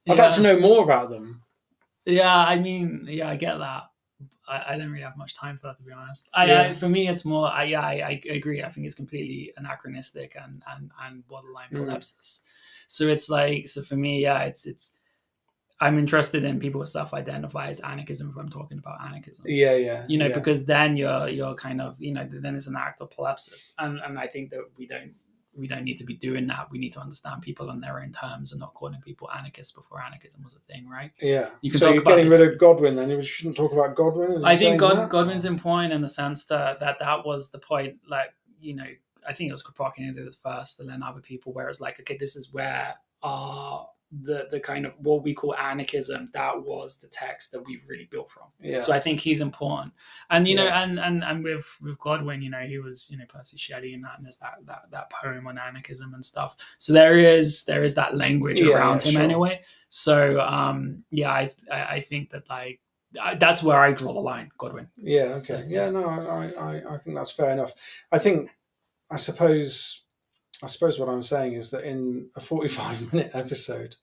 [0.10, 0.26] I'd Yeah.
[0.26, 1.44] like to know more about them.
[2.06, 3.84] Yeah, I mean, yeah, I get that.
[4.52, 6.30] I, I don't really have much time for that, to be honest.
[6.34, 6.62] I, Yeah.
[6.62, 7.48] I for me, it's more.
[7.48, 8.62] I, yeah, I, I agree.
[8.64, 12.40] I think it's completely anachronistic and and and borderline Mm.
[12.88, 14.98] So it's like, so for me, yeah, it's it's.
[15.80, 19.46] I'm interested in people who self-identify as anarchism if I'm talking about anarchism.
[19.48, 20.06] Yeah, yeah.
[20.08, 20.36] You know, yeah.
[20.36, 24.00] because then you're you're kind of you know then it's an act of prolepsis, and
[24.00, 25.14] and I think that we don't
[25.56, 26.70] we don't need to be doing that.
[26.72, 30.02] We need to understand people on their own terms and not calling people anarchists before
[30.02, 31.12] anarchism was a thing, right?
[31.22, 31.50] yeah.
[31.62, 33.96] you so talk you're about getting this- rid of Godwin, then you shouldn't talk about
[33.96, 34.46] Godwin.
[34.46, 35.10] I think God?
[35.10, 37.98] Godwin's important in the sense that, that that was the point.
[38.08, 38.88] Like you know,
[39.28, 41.52] I think it was Kropotkin who did it first, and then other people.
[41.54, 43.84] Where it's like, okay, this is where uh
[44.24, 46.30] the the kind of what we call anarchism.
[46.34, 48.43] That was the text that we've really built from.
[48.62, 48.80] Yeah.
[48.80, 49.93] So I think he's important,
[50.30, 53.26] and you know, and and and with with Godwin, you know, he was you know
[53.28, 56.56] Percy Shelley, and that and there's that that that poem on anarchism and stuff.
[56.78, 59.21] So there is there is that language Yeah, around yeah, him sure.
[59.24, 59.62] anyway.
[59.89, 62.80] So um yeah, I I, think that like
[63.39, 64.88] that's where I draw the line, Godwin.
[64.97, 65.38] Yeah.
[65.38, 65.65] So, Okay.
[65.67, 65.86] yeah.
[65.86, 65.89] yeah.
[65.91, 67.74] No, I, I, I think that's fair enough.
[68.12, 68.50] I think,
[69.10, 70.06] I suppose,
[70.63, 73.95] I suppose what I'm saying is that in a 45 minute episode,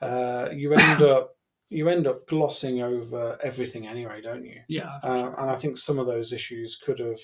[0.00, 1.30] uh, you end up
[1.70, 4.60] you end up glossing over everything anyway, don't you?
[4.68, 7.20] Yeah, Uh, and I think some of those issues could have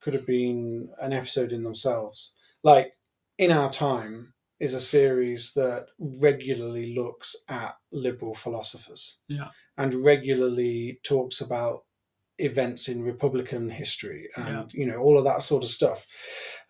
[0.00, 2.34] could have been an episode in themselves.
[2.62, 2.92] Like
[3.38, 9.48] in our time is a series that regularly looks at liberal philosophers, Yeah.
[9.76, 11.83] and regularly talks about
[12.38, 14.64] events in Republican history and Yeah.
[14.80, 16.06] you know all of that sort of stuff.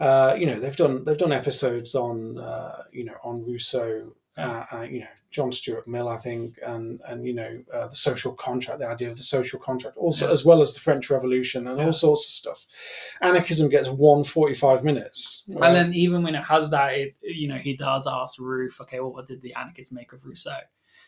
[0.01, 4.15] Uh, you know they've done they've done episodes on uh, you know on Rousseau.
[4.37, 7.95] Uh, uh, you know John Stuart Mill, I think, and and you know uh, the
[7.95, 10.33] social contract, the idea of the social contract, also Yeah.
[10.33, 11.87] as well as the French Revolution and Yeah.
[11.87, 12.67] all sorts of stuff.
[13.23, 15.45] Anarchism gets one 45 minutes.
[15.49, 18.99] And then even when it has that, it you know he does ask Ruth, okay,
[18.99, 20.59] well, what did the anarchists make of Rousseau?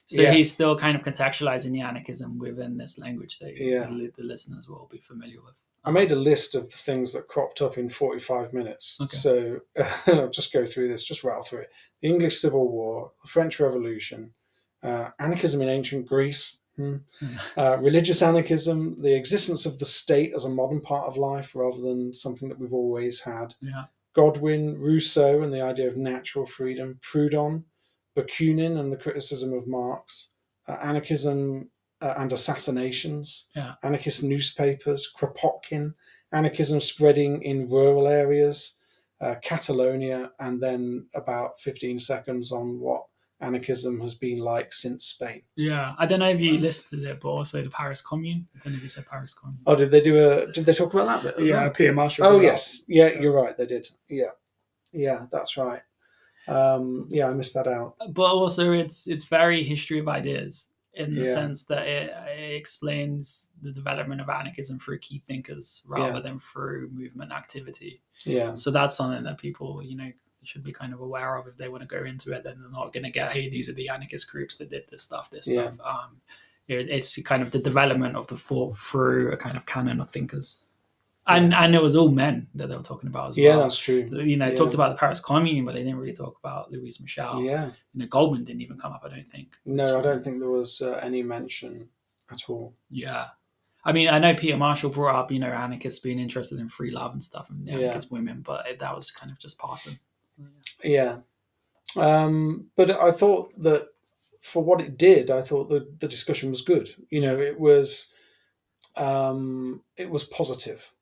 [0.06, 0.32] So Yeah.
[0.32, 3.86] he's still kind of contextualizing the anarchism within this language that Yeah.
[3.86, 5.54] the, the listeners will be familiar with.
[5.84, 8.98] I made a list of the things that cropped up in 45 minutes.
[9.00, 9.16] Okay.
[9.16, 9.60] So
[10.06, 11.70] I'll just go through this, just rattle through it.
[12.02, 14.32] The English Civil War, the French Revolution,
[14.82, 16.96] uh, anarchism in ancient Greece, Hmm.
[17.56, 21.80] uh, religious anarchism, the existence of the state as a modern part of life rather
[21.80, 23.54] than something that we've always had.
[23.62, 27.64] Yeah, Godwin, Rousseau, and the idea of natural freedom, Proudhon,
[28.16, 30.30] Bakunin, and the criticism of Marx,
[30.68, 31.70] uh, anarchism
[32.02, 33.74] uh, and assassinations, Yeah.
[33.82, 35.94] anarchist newspapers, Kropotkin,
[36.32, 38.74] anarchism spreading in rural areas,
[39.20, 43.06] uh, Catalonia, and then about 15 seconds on what
[43.40, 45.42] anarchism has been like since Spain.
[45.56, 45.94] yeah.
[45.98, 48.46] I don't know if you listed it, but also the Paris Commune.
[48.54, 49.60] I don't know if you said Paris Commune.
[49.66, 50.50] Oh, did they do a?
[50.52, 51.44] Did they talk about that bit?
[51.44, 51.70] as well?
[51.70, 52.26] Peter Marshall.
[52.26, 53.56] Oh yes, yeah, you're right.
[53.56, 53.88] They did.
[54.08, 54.30] Yeah,
[54.92, 55.82] yeah, that's right.
[56.48, 57.96] Um, yeah, I missed that out.
[58.10, 61.34] but also it's it's very history of ideas in the Yeah.
[61.34, 66.20] sense that it, it explains the development of anarchism through key thinkers rather Yeah.
[66.20, 68.00] than through movement activity.
[68.24, 70.10] Yeah, So that's something that people, you know,
[70.42, 72.44] should be kind of aware of if they want to go into it.
[72.44, 75.02] Then they're not going to get, hey, these are the anarchist groups that did this
[75.02, 75.72] stuff, this Yeah.
[75.72, 75.80] stuff.
[75.84, 76.20] Um,
[76.68, 80.10] it, it's kind of the development of the thought through a kind of canon of
[80.10, 80.62] thinkers,
[81.28, 83.44] and and it was all men that they were talking about as well.
[83.46, 84.08] yeah, that's true.
[84.22, 84.54] you know, yeah.
[84.54, 87.42] talked about the Paris Commune, but they didn't really talk about Louise Michel.
[87.42, 89.02] Yeah, You know, Goldman didn't even come up.
[89.04, 89.56] I don't think.
[89.64, 91.88] no, I don't think there was uh, any mention
[92.30, 92.74] at all.
[92.90, 93.26] Yeah.
[93.84, 96.90] I mean, I know Peter Marshall brought up, you know, anarchists being interested in free
[96.90, 97.78] love and stuff and the Yeah.
[97.78, 99.96] anarchist women, but it, that was kind of just passing.
[100.82, 101.18] Yeah,
[101.96, 103.88] um, but I thought that
[104.40, 106.88] for what it did, I thought the the discussion was good.
[107.10, 108.12] You know, it was
[108.96, 110.92] um, it was positive.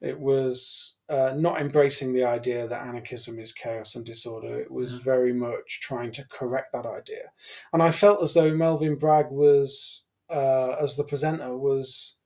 [0.00, 4.60] It was uh, not embracing the idea that anarchism is chaos and disorder.
[4.60, 5.00] It was Mhm.
[5.02, 7.32] very much trying to correct that idea,
[7.72, 12.16] and I felt as though Melvyn Bragg was, uh, as the presenter, was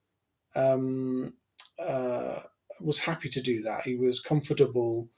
[0.55, 1.35] um,
[1.79, 2.43] uh,
[2.81, 3.85] was happy to do that.
[3.85, 5.11] He was comfortable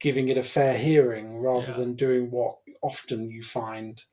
[0.00, 1.76] giving it a fair hearing rather Yeah.
[1.78, 4.04] than doing what often you find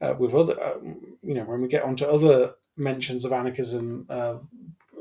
[0.00, 4.38] uh, with other, um, you know, when we get onto other mentions of anarchism uh,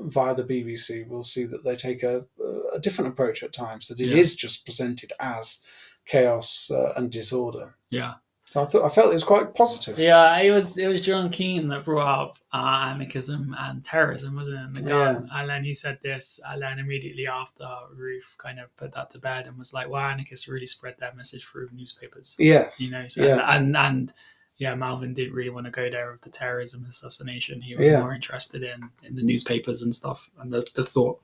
[0.09, 2.25] via the BBC, we'll see that they take a,
[2.73, 3.87] a different approach at times.
[3.87, 4.47] That it is Yeah.
[4.47, 5.61] just presented as
[6.05, 7.75] chaos uh, and disorder.
[7.89, 8.15] Yeah.
[8.49, 9.99] So I thought I felt it was quite positive.
[9.99, 14.55] Yeah, it was it was John Keane that brought up uh, anarchism and terrorism, wasn't
[14.57, 14.63] it?
[14.63, 15.29] And the gun.
[15.33, 19.19] And then he said this, and then immediately after, Ruth kind of put that to
[19.19, 22.35] bed and was like, well, anarchists really spread that message through newspapers.
[22.39, 22.79] Yes.
[22.79, 23.53] You know, so, Yeah.
[23.53, 24.13] and, and
[24.57, 27.61] yeah, Melvyn didn't really want to go there with the terrorism assassination.
[27.61, 28.01] He was Yeah.
[28.01, 31.21] more interested in, in the newspapers and stuff and the, the thought.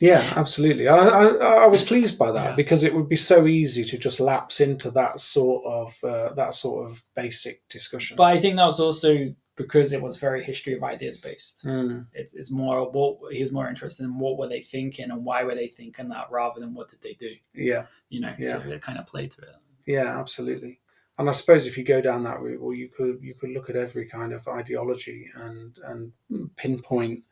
[0.00, 0.88] Yeah, absolutely.
[0.88, 1.24] I, I,
[1.64, 2.56] I was pleased by that Yeah.
[2.56, 6.54] because it would be so easy to just lapse into that sort of uh, that
[6.54, 8.16] sort of basic discussion.
[8.16, 11.64] But I think that was also because it was very history of ideas based.
[11.64, 15.24] Mm, It's, it's more what he was more interested in what were they thinking and
[15.24, 17.30] why were they thinking that rather than what did they do.
[17.54, 19.54] yeah, You know, so it kind of played to it.
[19.86, 20.80] yeah, absolutely.
[21.18, 23.70] And I suppose if you go down that route, well, you could you could look
[23.70, 26.12] at every kind of ideology and and
[26.56, 27.22] pinpoint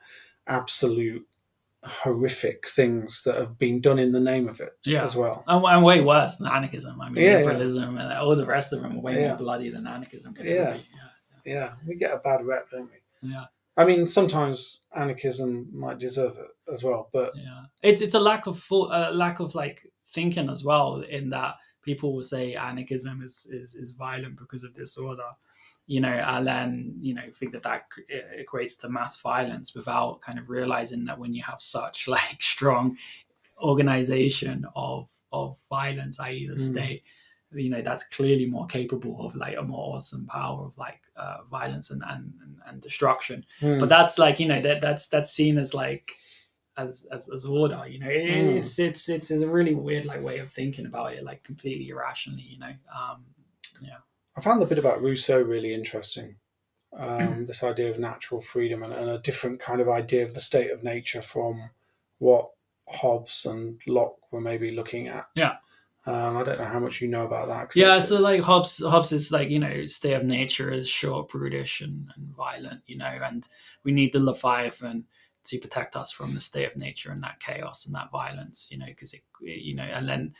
[0.46, 1.26] absolute
[1.84, 5.04] horrific things that have been done in the name of it Yeah.
[5.04, 5.42] as well.
[5.48, 7.00] And, and way worse than anarchism.
[7.00, 7.44] I mean, Yeah, yeah.
[7.46, 9.28] liberalism and all the rest of them are way Yeah.
[9.30, 10.36] more bloody than anarchism.
[10.40, 10.44] Yeah.
[10.44, 10.76] yeah.
[11.44, 13.30] Yeah, we get a bad rep, don't we?
[13.30, 13.46] Yeah.
[13.76, 18.46] I mean, sometimes anarchism might deserve it as well, but Yeah, it's it's a lack
[18.46, 21.00] of full, uh, lack of like thinking as well.
[21.00, 25.30] In that people will say anarchism is is is violent because of disorder,
[25.86, 27.84] you know, and then you know think that that
[28.38, 32.96] equates to mass violence without kind of realizing that when you have such like strong
[33.60, 36.58] organization of of violence, i.e., the Mm.
[36.60, 37.02] state.
[37.54, 41.42] You know that's clearly more capable of like a more awesome power of like uh,
[41.50, 42.32] violence and, and
[42.66, 46.12] and destruction hmm, but that's like you know that that's that's seen as like
[46.76, 48.56] as as, as order you know it, Mm.
[48.56, 51.88] it's, it's it's it's a really weird like way of thinking about it like completely
[51.88, 53.24] irrationally you know um
[53.82, 53.98] yeah
[54.36, 56.36] I found the bit about Rousseau really interesting.
[56.96, 60.40] Um, this idea of natural freedom and, and a different kind of idea of the
[60.40, 61.70] state of nature from
[62.18, 62.50] what
[62.88, 65.26] Hobbes and Locke were maybe looking at.
[65.34, 65.56] Yeah.
[66.06, 67.76] Um, I don't know how much you know about that.
[67.76, 71.80] yeah so like hobbes hobbes is like you know state of nature is short brutish
[71.80, 73.48] and, and violent you know and
[73.84, 75.04] we need the leviathan
[75.44, 78.78] to protect us from the state of nature and that chaos and that violence you
[78.78, 80.34] know because it you know and then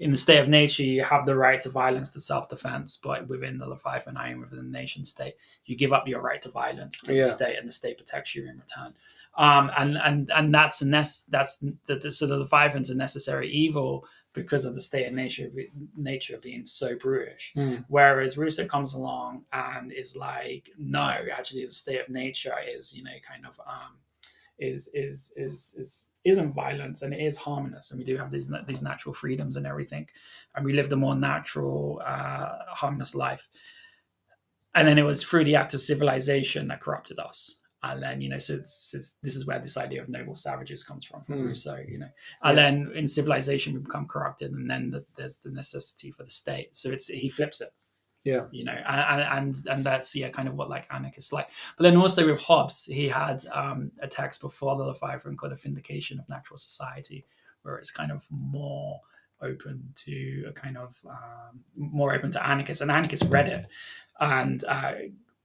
[0.00, 3.58] in the state of nature you have the right to violence to self-defense but within
[3.58, 5.34] the leviathan i am within the nation state
[5.66, 7.22] you give up your right to violence to Yeah.
[7.22, 8.92] the state and the state protects you in return
[9.36, 13.50] um and and and that's a nec- that's the, the so the leviathan's a necessary
[13.50, 15.48] evil because of the state of nature
[15.96, 17.52] nature being so brutish.
[17.54, 17.76] Hmm.
[17.86, 23.04] Whereas Rousseau comes along and is like, no, actually, the state of nature is, you
[23.04, 23.92] know, kind of um,
[24.58, 28.52] is is is is isn't violence and it is harmonious, and we do have these
[28.66, 30.08] these natural freedoms and everything,
[30.54, 33.48] and we live the more natural, uh, harmonious life.
[34.76, 37.60] And then it was through the act of civilization that corrupted us.
[37.84, 40.82] And then, you know, so it's, it's, this is where this idea of noble savages
[40.82, 41.48] comes from, from Hmm.
[41.48, 42.08] Rousseau, you know.
[42.42, 46.30] And then in civilization, we become corrupted, and then the, there's the necessity for the
[46.30, 46.74] state.
[46.74, 47.72] So it's he flips it,
[48.24, 48.46] Yeah.
[48.50, 51.50] you know, and and and that's yeah, kind of what like anarchists like.
[51.76, 55.56] But then also with Hobbes, he had um, a text before the Leviathan called the
[55.56, 57.26] Vindication of Natural Society,"
[57.62, 59.00] where it's kind of more
[59.42, 63.66] open to a kind of um, more open to anarchists, and anarchists read it
[64.20, 64.92] and uh,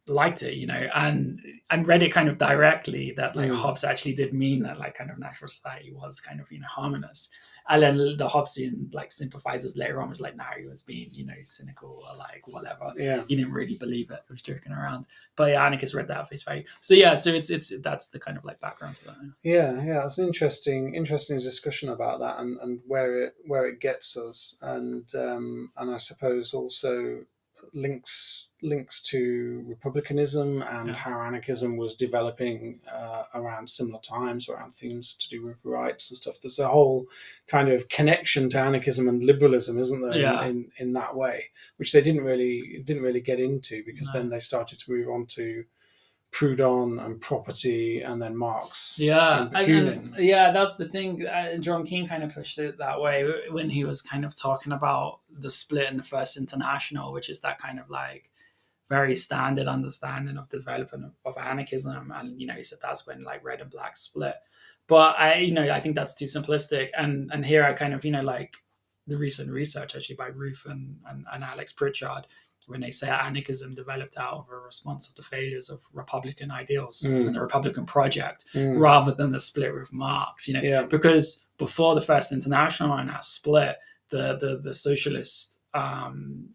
[0.09, 1.39] liked it, you know, and
[1.69, 3.55] and read it kind of directly that like Mm.
[3.55, 6.67] Hobbes actually did mean that like kind of natural society was kind of you know
[6.67, 7.29] harmonious,
[7.69, 11.25] and then the Hobbesian like sympathizers later on was like, no, he was being you
[11.25, 12.93] know cynical or like whatever.
[12.97, 13.23] Yeah.
[13.27, 14.19] He didn't really believe it.
[14.27, 15.07] He was joking around.
[15.35, 16.63] But yeah, anarchists read that at face value.
[16.81, 19.15] So yeah, so it's it's that's the kind of like background to that.
[19.43, 23.79] Yeah, yeah, it's an interesting, interesting discussion about that and, and where it where it
[23.79, 27.25] gets us, and um, and I suppose also
[27.73, 30.93] links links to republicanism and Yeah.
[30.95, 36.17] how anarchism was developing uh, around similar times, around themes to do with rights and
[36.17, 36.35] stuff.
[36.41, 37.05] There's a whole
[37.47, 40.11] kind of connection to anarchism and liberalism, isn't there?
[40.11, 40.45] in- Yeah.
[40.45, 41.45] In, in that way,
[41.77, 44.19] which they didn't really didn't really get into because No.
[44.19, 45.63] then they started to move on to
[46.31, 48.99] Proudhon and property, and then Marx.
[48.99, 51.25] Yeah, and, and yeah, that's the thing.
[51.25, 54.71] Uh, John Keane kind of pushed it that way when he was kind of talking
[54.71, 58.31] about the split in the First International, which is that kind of like
[58.89, 62.11] very standard understanding of the development of, of anarchism.
[62.15, 64.35] And you know, he said that's when like red and black split.
[64.87, 66.89] But I, you know, I think that's too simplistic.
[66.97, 68.55] And and here I kind of, you know, like
[69.07, 72.27] the recent research actually by Ruth and, and, and Alex Prichard,
[72.69, 77.01] when they say anarchism developed out of a response to the failures of Republican ideals
[77.01, 77.27] Mm.
[77.27, 78.79] and the Republican project Mm.
[78.79, 80.83] rather than the split with Marx, you know, Yeah.
[80.85, 83.75] because before the First International and that split,
[84.11, 86.49] the the the socialist, um,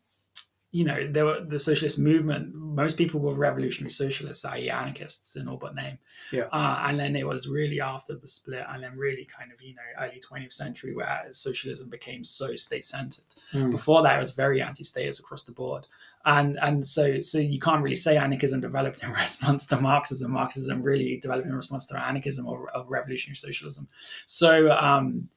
[0.75, 2.53] you know, there were the socialist movement.
[2.53, 5.99] Most people were revolutionary socialists, i.e., anarchists in all but name.
[6.33, 6.49] Yeah.
[6.53, 9.77] Uh, and then it was really after the split, and then really kind of you
[9.77, 13.25] know early 20th century where socialism became so state centered.
[13.53, 13.71] Mm.
[13.71, 15.87] Before that, it was very anti-statist across the board,
[16.25, 20.33] and and so so you can't really say anarchism developed in response to Marxism.
[20.33, 23.87] Marxism really developed in response to anarchism or, or revolutionary socialism.
[24.27, 25.29] So um,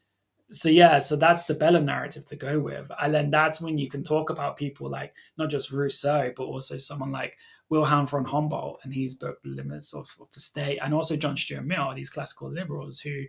[0.51, 3.89] so yeah, so that's the Bella narrative to go with, and then that's when you
[3.89, 7.37] can talk about people like not just Rousseau, but also someone like
[7.69, 11.65] Wilhelm von Humboldt and his book Limits of, of the State, and also John Stuart
[11.65, 13.23] Mill, these classical liberals who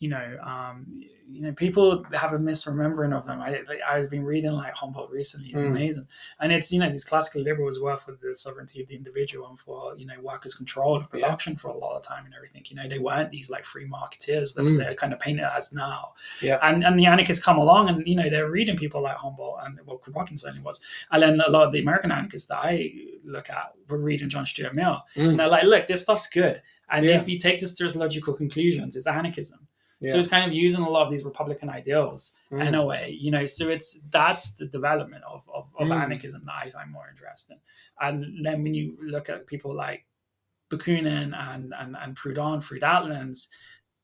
[0.00, 0.86] you know, um,
[1.30, 3.40] you know, people have a misremembering of them.
[3.40, 5.50] I, I've been reading like Humboldt recently.
[5.50, 5.68] It's Mm.
[5.68, 6.08] amazing,
[6.40, 9.60] and it's you know these classical liberals were for the sovereignty of the individual and
[9.60, 11.08] for you know workers' control of Yeah.
[11.08, 12.64] production for a lot of time and everything.
[12.66, 14.78] You know, they weren't these like free marketeers that Mm.
[14.78, 16.14] they're kind of painted as now.
[16.42, 16.58] Yeah.
[16.62, 19.78] And and the anarchists come along and you know they're reading people like Humboldt and
[19.86, 20.80] well Kropotkin certainly was,
[21.12, 22.90] and then a lot of the American anarchists that I
[23.24, 25.28] look at were reading John Stuart Mill, Mm.
[25.30, 26.62] and they're like, look, this stuff's good.
[26.92, 27.20] And Yeah.
[27.20, 29.68] if you take this to its logical conclusions, it's anarchism.
[30.00, 30.12] Yeah.
[30.12, 32.66] So it's kind of using a lot of these Republican ideals Mm.
[32.68, 33.46] in a way, you know.
[33.46, 36.02] So it's that's the development of of, of Mm.
[36.02, 37.58] anarchism that I find more interesting.
[38.00, 40.06] And then when you look at people like
[40.70, 43.50] Bakunin and and and Proudhon through that lens,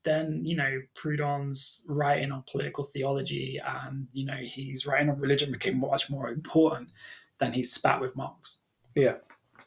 [0.03, 5.51] then you know Proudhon's writing on political theology and you know he's writing on religion
[5.51, 6.89] became much more important
[7.39, 8.59] than he spat with Marx.
[8.95, 9.17] Yeah,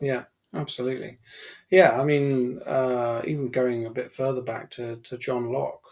[0.00, 0.24] yeah,
[0.54, 1.18] absolutely.
[1.70, 5.86] Yeah, I mean, uh, even going a bit further back to, to John Locke,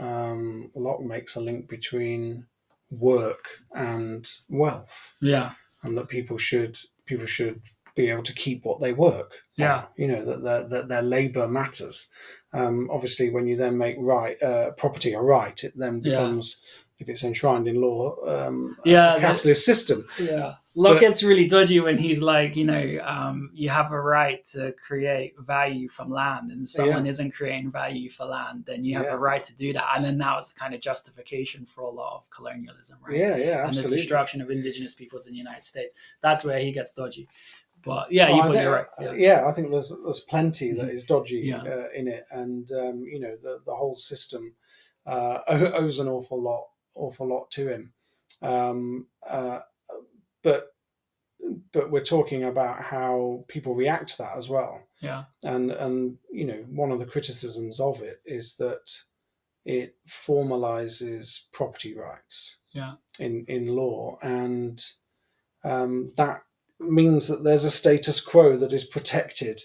[0.00, 2.46] um, Locke makes a link between
[2.90, 5.52] work and wealth, Yeah,
[5.82, 7.60] and that people should people should
[7.94, 9.32] be able to keep what they work.
[9.58, 9.64] on.
[9.64, 9.84] Yeah.
[9.96, 12.08] you know that their that their labour matters.
[12.52, 16.18] Um, obviously, when you then make right uh, property a right, it then Yeah.
[16.98, 20.08] If it's enshrined in law, um, Yeah, a that- capitalist system.
[20.18, 20.54] Yeah.
[20.78, 24.44] Locke But- gets really dodgy when he's like, you know, um, you have a right
[24.46, 28.94] to create value from land, and if someone isn't creating value for land, then you
[28.96, 29.14] have Yeah.
[29.14, 29.86] a right to do that.
[29.94, 33.16] And then that was the kind of justification for a lot of colonialism, right?
[33.16, 35.94] Yeah, yeah, and the destruction of indigenous peoples in the United States.
[36.22, 37.26] That's where he gets dodgy.
[37.82, 38.86] But yeah, Well, you, I but think- you're right.
[38.98, 39.46] uh, Yeah.
[39.46, 41.62] I think there's there's plenty that is dodgy Yeah.
[41.62, 44.54] uh, in it, and um, you know the the whole system
[45.06, 45.40] uh,
[45.74, 46.66] owes an awful lot
[46.96, 47.92] awful lot to him.
[48.42, 49.60] Um, uh,
[50.42, 50.68] but
[51.72, 55.24] but we're talking about how people react to that as well, yeah.
[55.44, 58.90] and and you know one of the criticisms of it is that
[59.64, 62.94] it formalizes property rights Yeah.
[63.18, 64.84] in in law, and
[65.64, 66.42] um, that
[66.78, 69.60] means that there's a status quo that is protected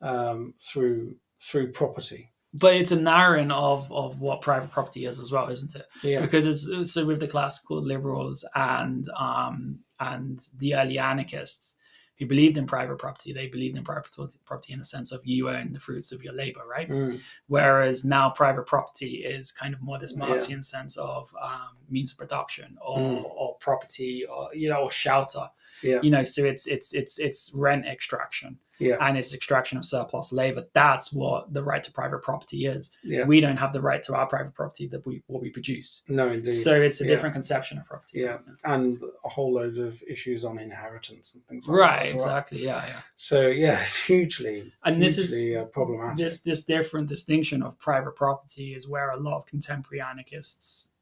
[0.00, 2.32] um, through through property.
[2.58, 5.86] But it's a narrowing of, of what private property is as well, isn't it?
[6.02, 11.78] Yeah, because it's so with the classical liberals and um and the early anarchists
[12.18, 14.06] who believed in private property they believed in private
[14.46, 18.04] property in the sense of you own the fruits of your labor right Mm, whereas
[18.04, 20.26] now private property is kind of more this Yeah.
[20.26, 23.24] marxian sense of um, means of production or, Mm.
[23.24, 25.48] or property or you know or shelter
[25.82, 26.00] Yeah.
[26.02, 30.32] you know so it's it's it's it's rent extraction yeah, and it's extraction of surplus
[30.34, 33.24] labor that's what the right to private property is yeah.
[33.24, 36.28] we don't have the right to our private property that we what we produce No,
[36.28, 36.46] indeed.
[36.66, 37.10] so it's a Yeah.
[37.12, 38.20] different conception of property.
[38.20, 38.38] Yeah.
[38.64, 42.14] and a whole load of issues on inheritance and things like Right, well.
[42.16, 42.62] exactly.
[42.64, 43.00] Yeah, yeah.
[43.16, 46.18] So yeah, it's hugely And this is hugely, uh, problematic.
[46.18, 50.92] this this different distinction of private property is where a lot of contemporary anarchists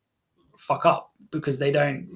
[0.66, 2.08] fuck up because they don't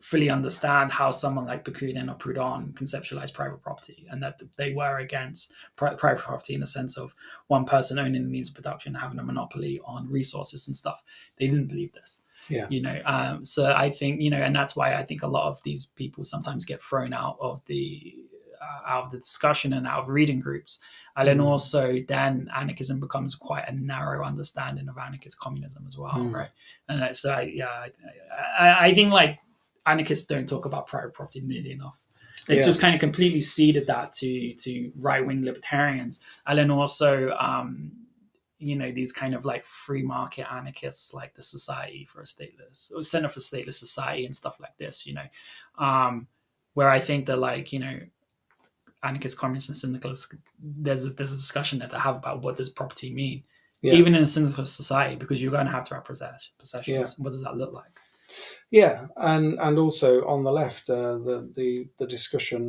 [0.00, 4.98] fully understand how someone like Bakunin or Proudhon conceptualized private property and that they were
[4.98, 7.14] against pri- private property in the sense of
[7.48, 11.02] one person owning the means of production having a monopoly on resources and stuff
[11.38, 12.68] they didn't believe this Yeah.
[12.70, 15.48] you know um, so i think you know and that's why i think a lot
[15.48, 18.14] of these people sometimes get thrown out of the
[18.86, 20.80] out of the discussion and out of reading groups
[21.16, 21.44] and then Mm.
[21.44, 26.32] also then anarchism becomes quite a narrow understanding of anarchist communism as well Mm.
[26.32, 26.50] right
[26.88, 27.86] and so I, yeah
[28.58, 29.38] I, I, think like
[29.86, 31.98] anarchists don't talk about private property nearly enough
[32.46, 32.62] they've Yeah.
[32.64, 37.92] just kind of completely ceded that to to right-wing libertarians and then also um
[38.58, 42.90] you know these kind of like free market anarchists like the society for a stateless
[42.94, 45.26] or center for stateless society and stuff like this you know
[45.78, 46.26] um
[46.72, 47.98] where i think that like you know
[49.06, 50.26] anarchist communists and syndicalists
[50.84, 53.42] there's a, there's a discussion there to have about what does property mean
[53.82, 53.94] Yeah.
[53.94, 57.30] even in a syndicalist society because you're going to have to have possess- possessions what
[57.32, 57.94] does that look like
[58.70, 61.68] Yeah, and and also on the left, uh, the the
[62.00, 62.62] the discussion.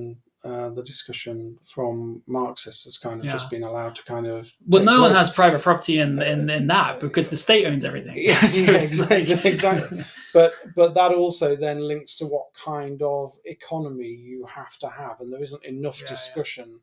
[0.44, 3.32] Uh, the discussion from Marxists has kind of Yeah.
[3.34, 4.54] just been allowed to kind of.
[4.68, 8.14] well no one has private property in, in in that because the state owns everything
[8.16, 10.04] Yeah, So yeah, exactly, exactly.
[10.34, 15.20] but but that also then links to what kind of economy you have to have,
[15.22, 16.08] and there isn't enough yeah.
[16.10, 16.80] discussion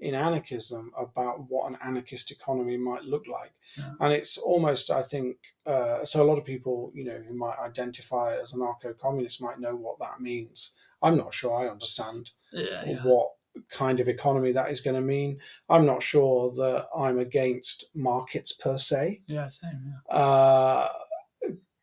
[0.00, 3.92] in anarchism about what an anarchist economy might look like, Yeah.
[4.00, 5.36] and it's almost I think
[5.66, 6.22] uh, so.
[6.22, 10.20] A lot of people, you know, who might identify as anarcho-communist might know what that
[10.20, 10.74] means.
[11.02, 13.02] I'm not sure I understand yeah, yeah.
[13.02, 13.30] what
[13.70, 15.38] kind of economy that is going to mean.
[15.68, 19.80] I'm not sure that I'm against markets per se yeah same
[20.10, 20.88] yeah uh,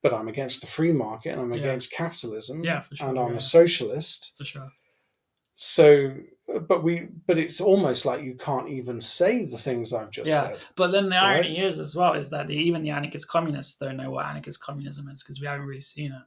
[0.03, 2.63] but I'm against the free market and I'm against capitalism.
[2.63, 4.35] Yeah, for sure, And I'm a socialist.
[4.37, 4.69] for sure
[5.55, 6.15] So,
[6.59, 10.49] but we but it's almost like you can't even say the things I've just Yeah.
[10.49, 10.59] said.
[10.75, 11.37] But then the Right.
[11.37, 14.61] irony is as well is that the, even the anarchist communists don't know what anarchist
[14.61, 16.21] communism is because we haven't really seen it.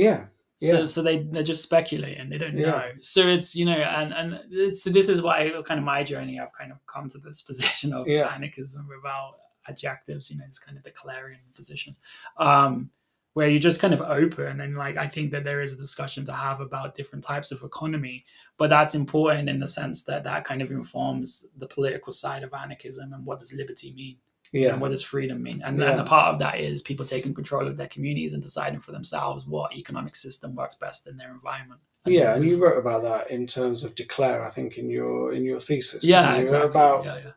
[0.00, 0.26] Yeah.
[0.58, 0.70] So, Yeah.
[0.80, 2.28] so so they they're just speculating.
[2.30, 2.70] They don't Yeah.
[2.70, 2.90] know.
[3.00, 6.40] So it's you know, and and it's, so this is why kind of my journey.
[6.40, 8.28] I've kind of come to this position of Yeah.
[8.34, 9.34] anarchism without
[9.68, 10.30] adjectives.
[10.30, 11.94] You know, it's kind of the clarion position,
[12.38, 12.90] um,
[13.36, 16.24] where you're just kind of open and like I think that there is a discussion
[16.24, 18.24] to have about different types of economy,
[18.56, 22.54] but that's important in the sense that that kind of informs the political side of
[22.54, 24.16] anarchism and what does liberty mean
[24.52, 24.72] Yeah.
[24.72, 25.60] and what does freedom mean?
[25.66, 25.90] And, Yeah.
[25.90, 28.92] and a part of that is people taking control of their communities and deciding for
[28.92, 31.82] themselves what economic system works best in their environment.
[32.06, 35.34] Yeah, and you wrote about that in terms of de Cleyre, I think, in your
[35.34, 36.04] in your thesis.
[36.04, 36.42] yeah, you?
[36.42, 36.70] exactly.
[36.70, 37.32] About yeah, yeah,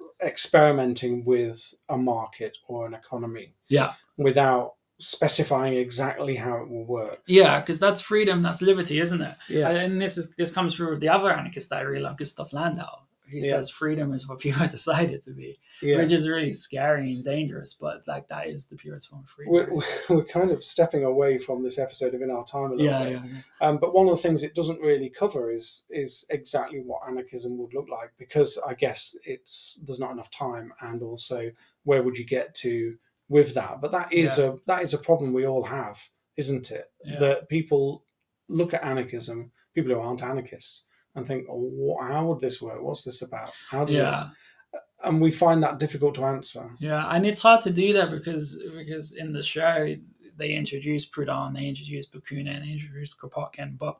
[0.50, 7.22] experimenting with a market or an economy yeah, without specifying exactly how it will work.
[7.28, 9.36] yeah, because that's freedom, that's liberty, isn't it?
[9.48, 9.70] Yeah.
[9.70, 13.00] And this is this comes through the other anarchist that I really love, Gustav Landauer.
[13.28, 13.52] He Yeah.
[13.52, 15.98] says freedom is what people decide it to be, Yeah.
[15.98, 17.76] which is really scary and dangerous.
[17.80, 19.54] But like that is the purest form of freedom.
[19.54, 19.80] We're,
[20.18, 23.04] we're kind of stepping away from this episode of In Our Time a little yeah,
[23.04, 23.12] bit.
[23.14, 23.68] yeah, yeah.
[23.68, 27.58] Um, but one of the things it doesn't really cover is is exactly what anarchism
[27.60, 31.52] would look like because I guess it's there's not enough time and also
[31.84, 32.96] where would you get to
[33.30, 33.80] with that?
[33.80, 36.04] But that is a that is a problem we all have,
[36.36, 36.92] isn't it?
[37.06, 37.20] Yeah.
[37.20, 38.04] That people
[38.50, 42.82] look at anarchism, people who aren't anarchists, and think, oh, how would this work?
[42.82, 43.52] What's this about?
[43.70, 44.26] How does yeah.
[44.74, 44.80] it?
[45.02, 46.70] And we find that difficult to answer.
[46.80, 49.96] Yeah, and it's hard to do that because because in the show
[50.38, 53.98] they introduce Proudhon, they introduce Bakunin, they introduce Kropotkin, but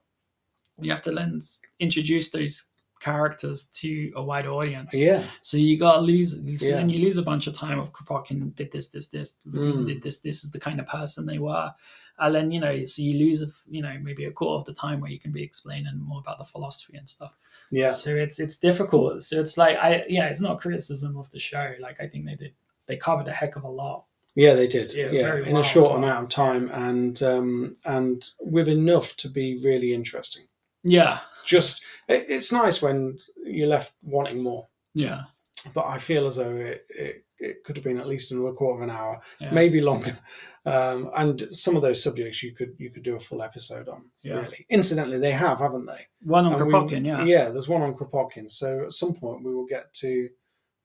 [0.82, 1.42] you have to then
[1.80, 2.70] introduce those
[3.00, 4.94] characters to a wider audience.
[4.94, 6.32] Yeah, So you got to lose.
[6.36, 6.76] So Yeah.
[6.76, 9.86] then you lose a bunch of time of Kropotkin did this, this, this, Mm.
[9.86, 10.20] did this.
[10.22, 11.72] This is the kind of person they were,
[12.20, 14.74] and then you know, so you lose, a, you know, maybe a quarter of the
[14.74, 17.34] time where you can be explaining more about the philosophy and stuff.
[17.72, 19.24] yeah, So it's it's difficult.
[19.24, 21.74] So it's like I yeah, it's not criticism of the show.
[21.80, 22.54] Like I think they did
[22.88, 24.06] they covered a heck of a lot.
[24.36, 24.54] yeah.
[24.56, 24.94] They did.
[24.94, 25.98] Yeah, Yeah, in well a short well.
[25.98, 30.44] amount of time, and um, and with enough to be really interesting.
[30.84, 34.68] Yeah, just it, it's nice when you're left wanting more.
[34.94, 35.22] Yeah,
[35.74, 38.82] but i feel as though it, it, it could have been at least another quarter
[38.82, 39.52] of an hour yeah.
[39.52, 40.18] maybe longer.
[40.66, 44.12] Um, and some of those subjects you could you could do a full episode on
[44.24, 44.42] Yeah.
[44.42, 44.66] really.
[44.70, 46.06] Incidentally they have haven't they?
[46.22, 47.24] One on And we- Kropotkin, yeah.
[47.24, 48.52] yeah there's one on kropotkin.
[48.52, 50.28] So at some point we will get to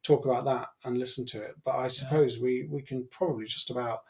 [0.05, 1.55] talk about that and listen to it.
[1.65, 4.01] But i suppose we we can probably just about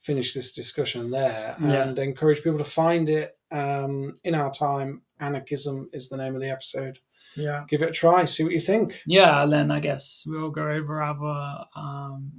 [0.00, 1.82] finish this discussion there Yeah.
[1.88, 6.40] and encourage people to find it um, in our time anarchism is the name of
[6.40, 6.98] the episode
[7.36, 7.64] yeah.
[7.68, 9.02] give it a try, see what you think.
[9.06, 12.30] Yeah, and then I guess we'll go over other um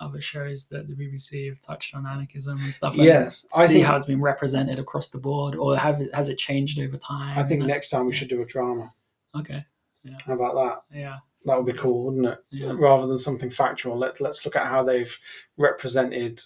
[0.00, 2.94] other shows that the BBC have touched on anarchism and stuff.
[2.94, 6.12] and Yes, I see think- how it's been represented across the board, or have it,
[6.14, 7.38] has it changed over time?
[7.38, 8.92] I think And- next time we should do a drama.
[9.34, 9.64] Okay,
[10.26, 10.54] How about
[10.90, 10.98] that?
[10.98, 12.38] yeah, That would be cool, wouldn't it?
[12.50, 15.16] yeah, Rather than something factual, let's let's look at how they've
[15.56, 16.42] represented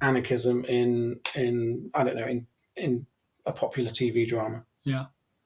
[0.00, 2.46] anarchism in in I don't know in
[2.76, 3.06] in
[3.44, 4.64] a popular TV drama.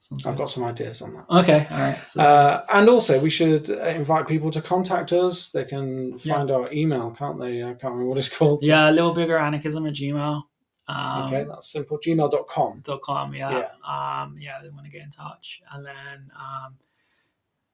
[0.03, 0.39] Sounds I've good.
[0.43, 1.27] got some ideas on that.
[1.29, 2.09] Okay, all right.
[2.09, 5.51] So, Uh, and also, we should invite people to contact us.
[5.51, 6.37] They can Yeah.
[6.37, 7.63] find our email, can't they?
[7.63, 8.61] I can't remember what it's called.
[8.63, 10.43] yeah, a little bigger anarchism at Gmail.
[10.89, 11.99] Um, okay, that's simple.
[11.99, 12.81] Gmail.com.
[12.85, 13.35] dot com.
[13.35, 13.69] Yeah.
[13.87, 15.61] Um, yeah, they want to get in touch.
[15.73, 16.77] And then um,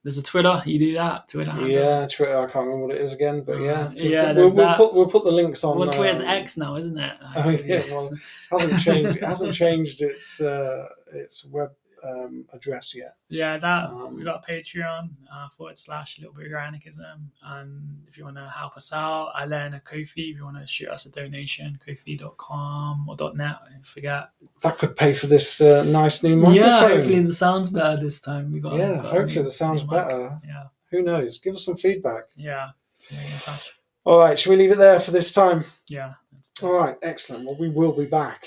[0.03, 0.61] there's a Twitter.
[0.67, 1.29] You do that.
[1.29, 1.51] Twitter.
[1.53, 1.71] handle.
[1.71, 2.37] Yeah, Twitter.
[2.37, 5.07] I can't remember what it is again, but yeah, Uh, yeah, we'll, we'll put we'll
[5.09, 5.79] put the links on.
[5.79, 7.12] Well, Twitter's um, X now, isn't it?
[7.37, 8.11] Oh yeah, well,
[8.51, 9.17] hasn't changed.
[9.19, 11.71] It hasn't changed its uh, its a web
[12.05, 13.17] um, address yet.
[13.31, 18.05] yeah, that Um, we got a Patreon uh, forward slash Little bit Bigger Anarchism, and
[18.07, 20.31] if you want to help us out, I learn a Ko-fi.
[20.31, 23.57] If you want to shoot us a donation, Ko-fi.com or .net.
[23.65, 24.29] I forget.
[24.63, 26.55] That could pay for this uh, nice new microphone.
[26.55, 28.53] Yeah, hopefully the sound's better this time.
[28.53, 30.39] We got Yeah, got hopefully new- the sound's better.
[30.47, 31.39] Yeah, Who knows?
[31.39, 32.25] Give us some feedback.
[32.37, 32.71] yeah.
[32.99, 33.73] So in touch.
[34.05, 35.65] All right, should we leave it there for this time?
[35.89, 36.15] Yeah,
[36.63, 37.45] All right, excellent.
[37.45, 38.47] Well, we will be back.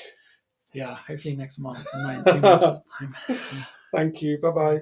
[0.74, 0.96] Yeah.
[0.96, 1.86] Hopefully next month,
[2.72, 3.16] this time.
[3.94, 4.38] Thank you.
[4.42, 4.82] Bye bye.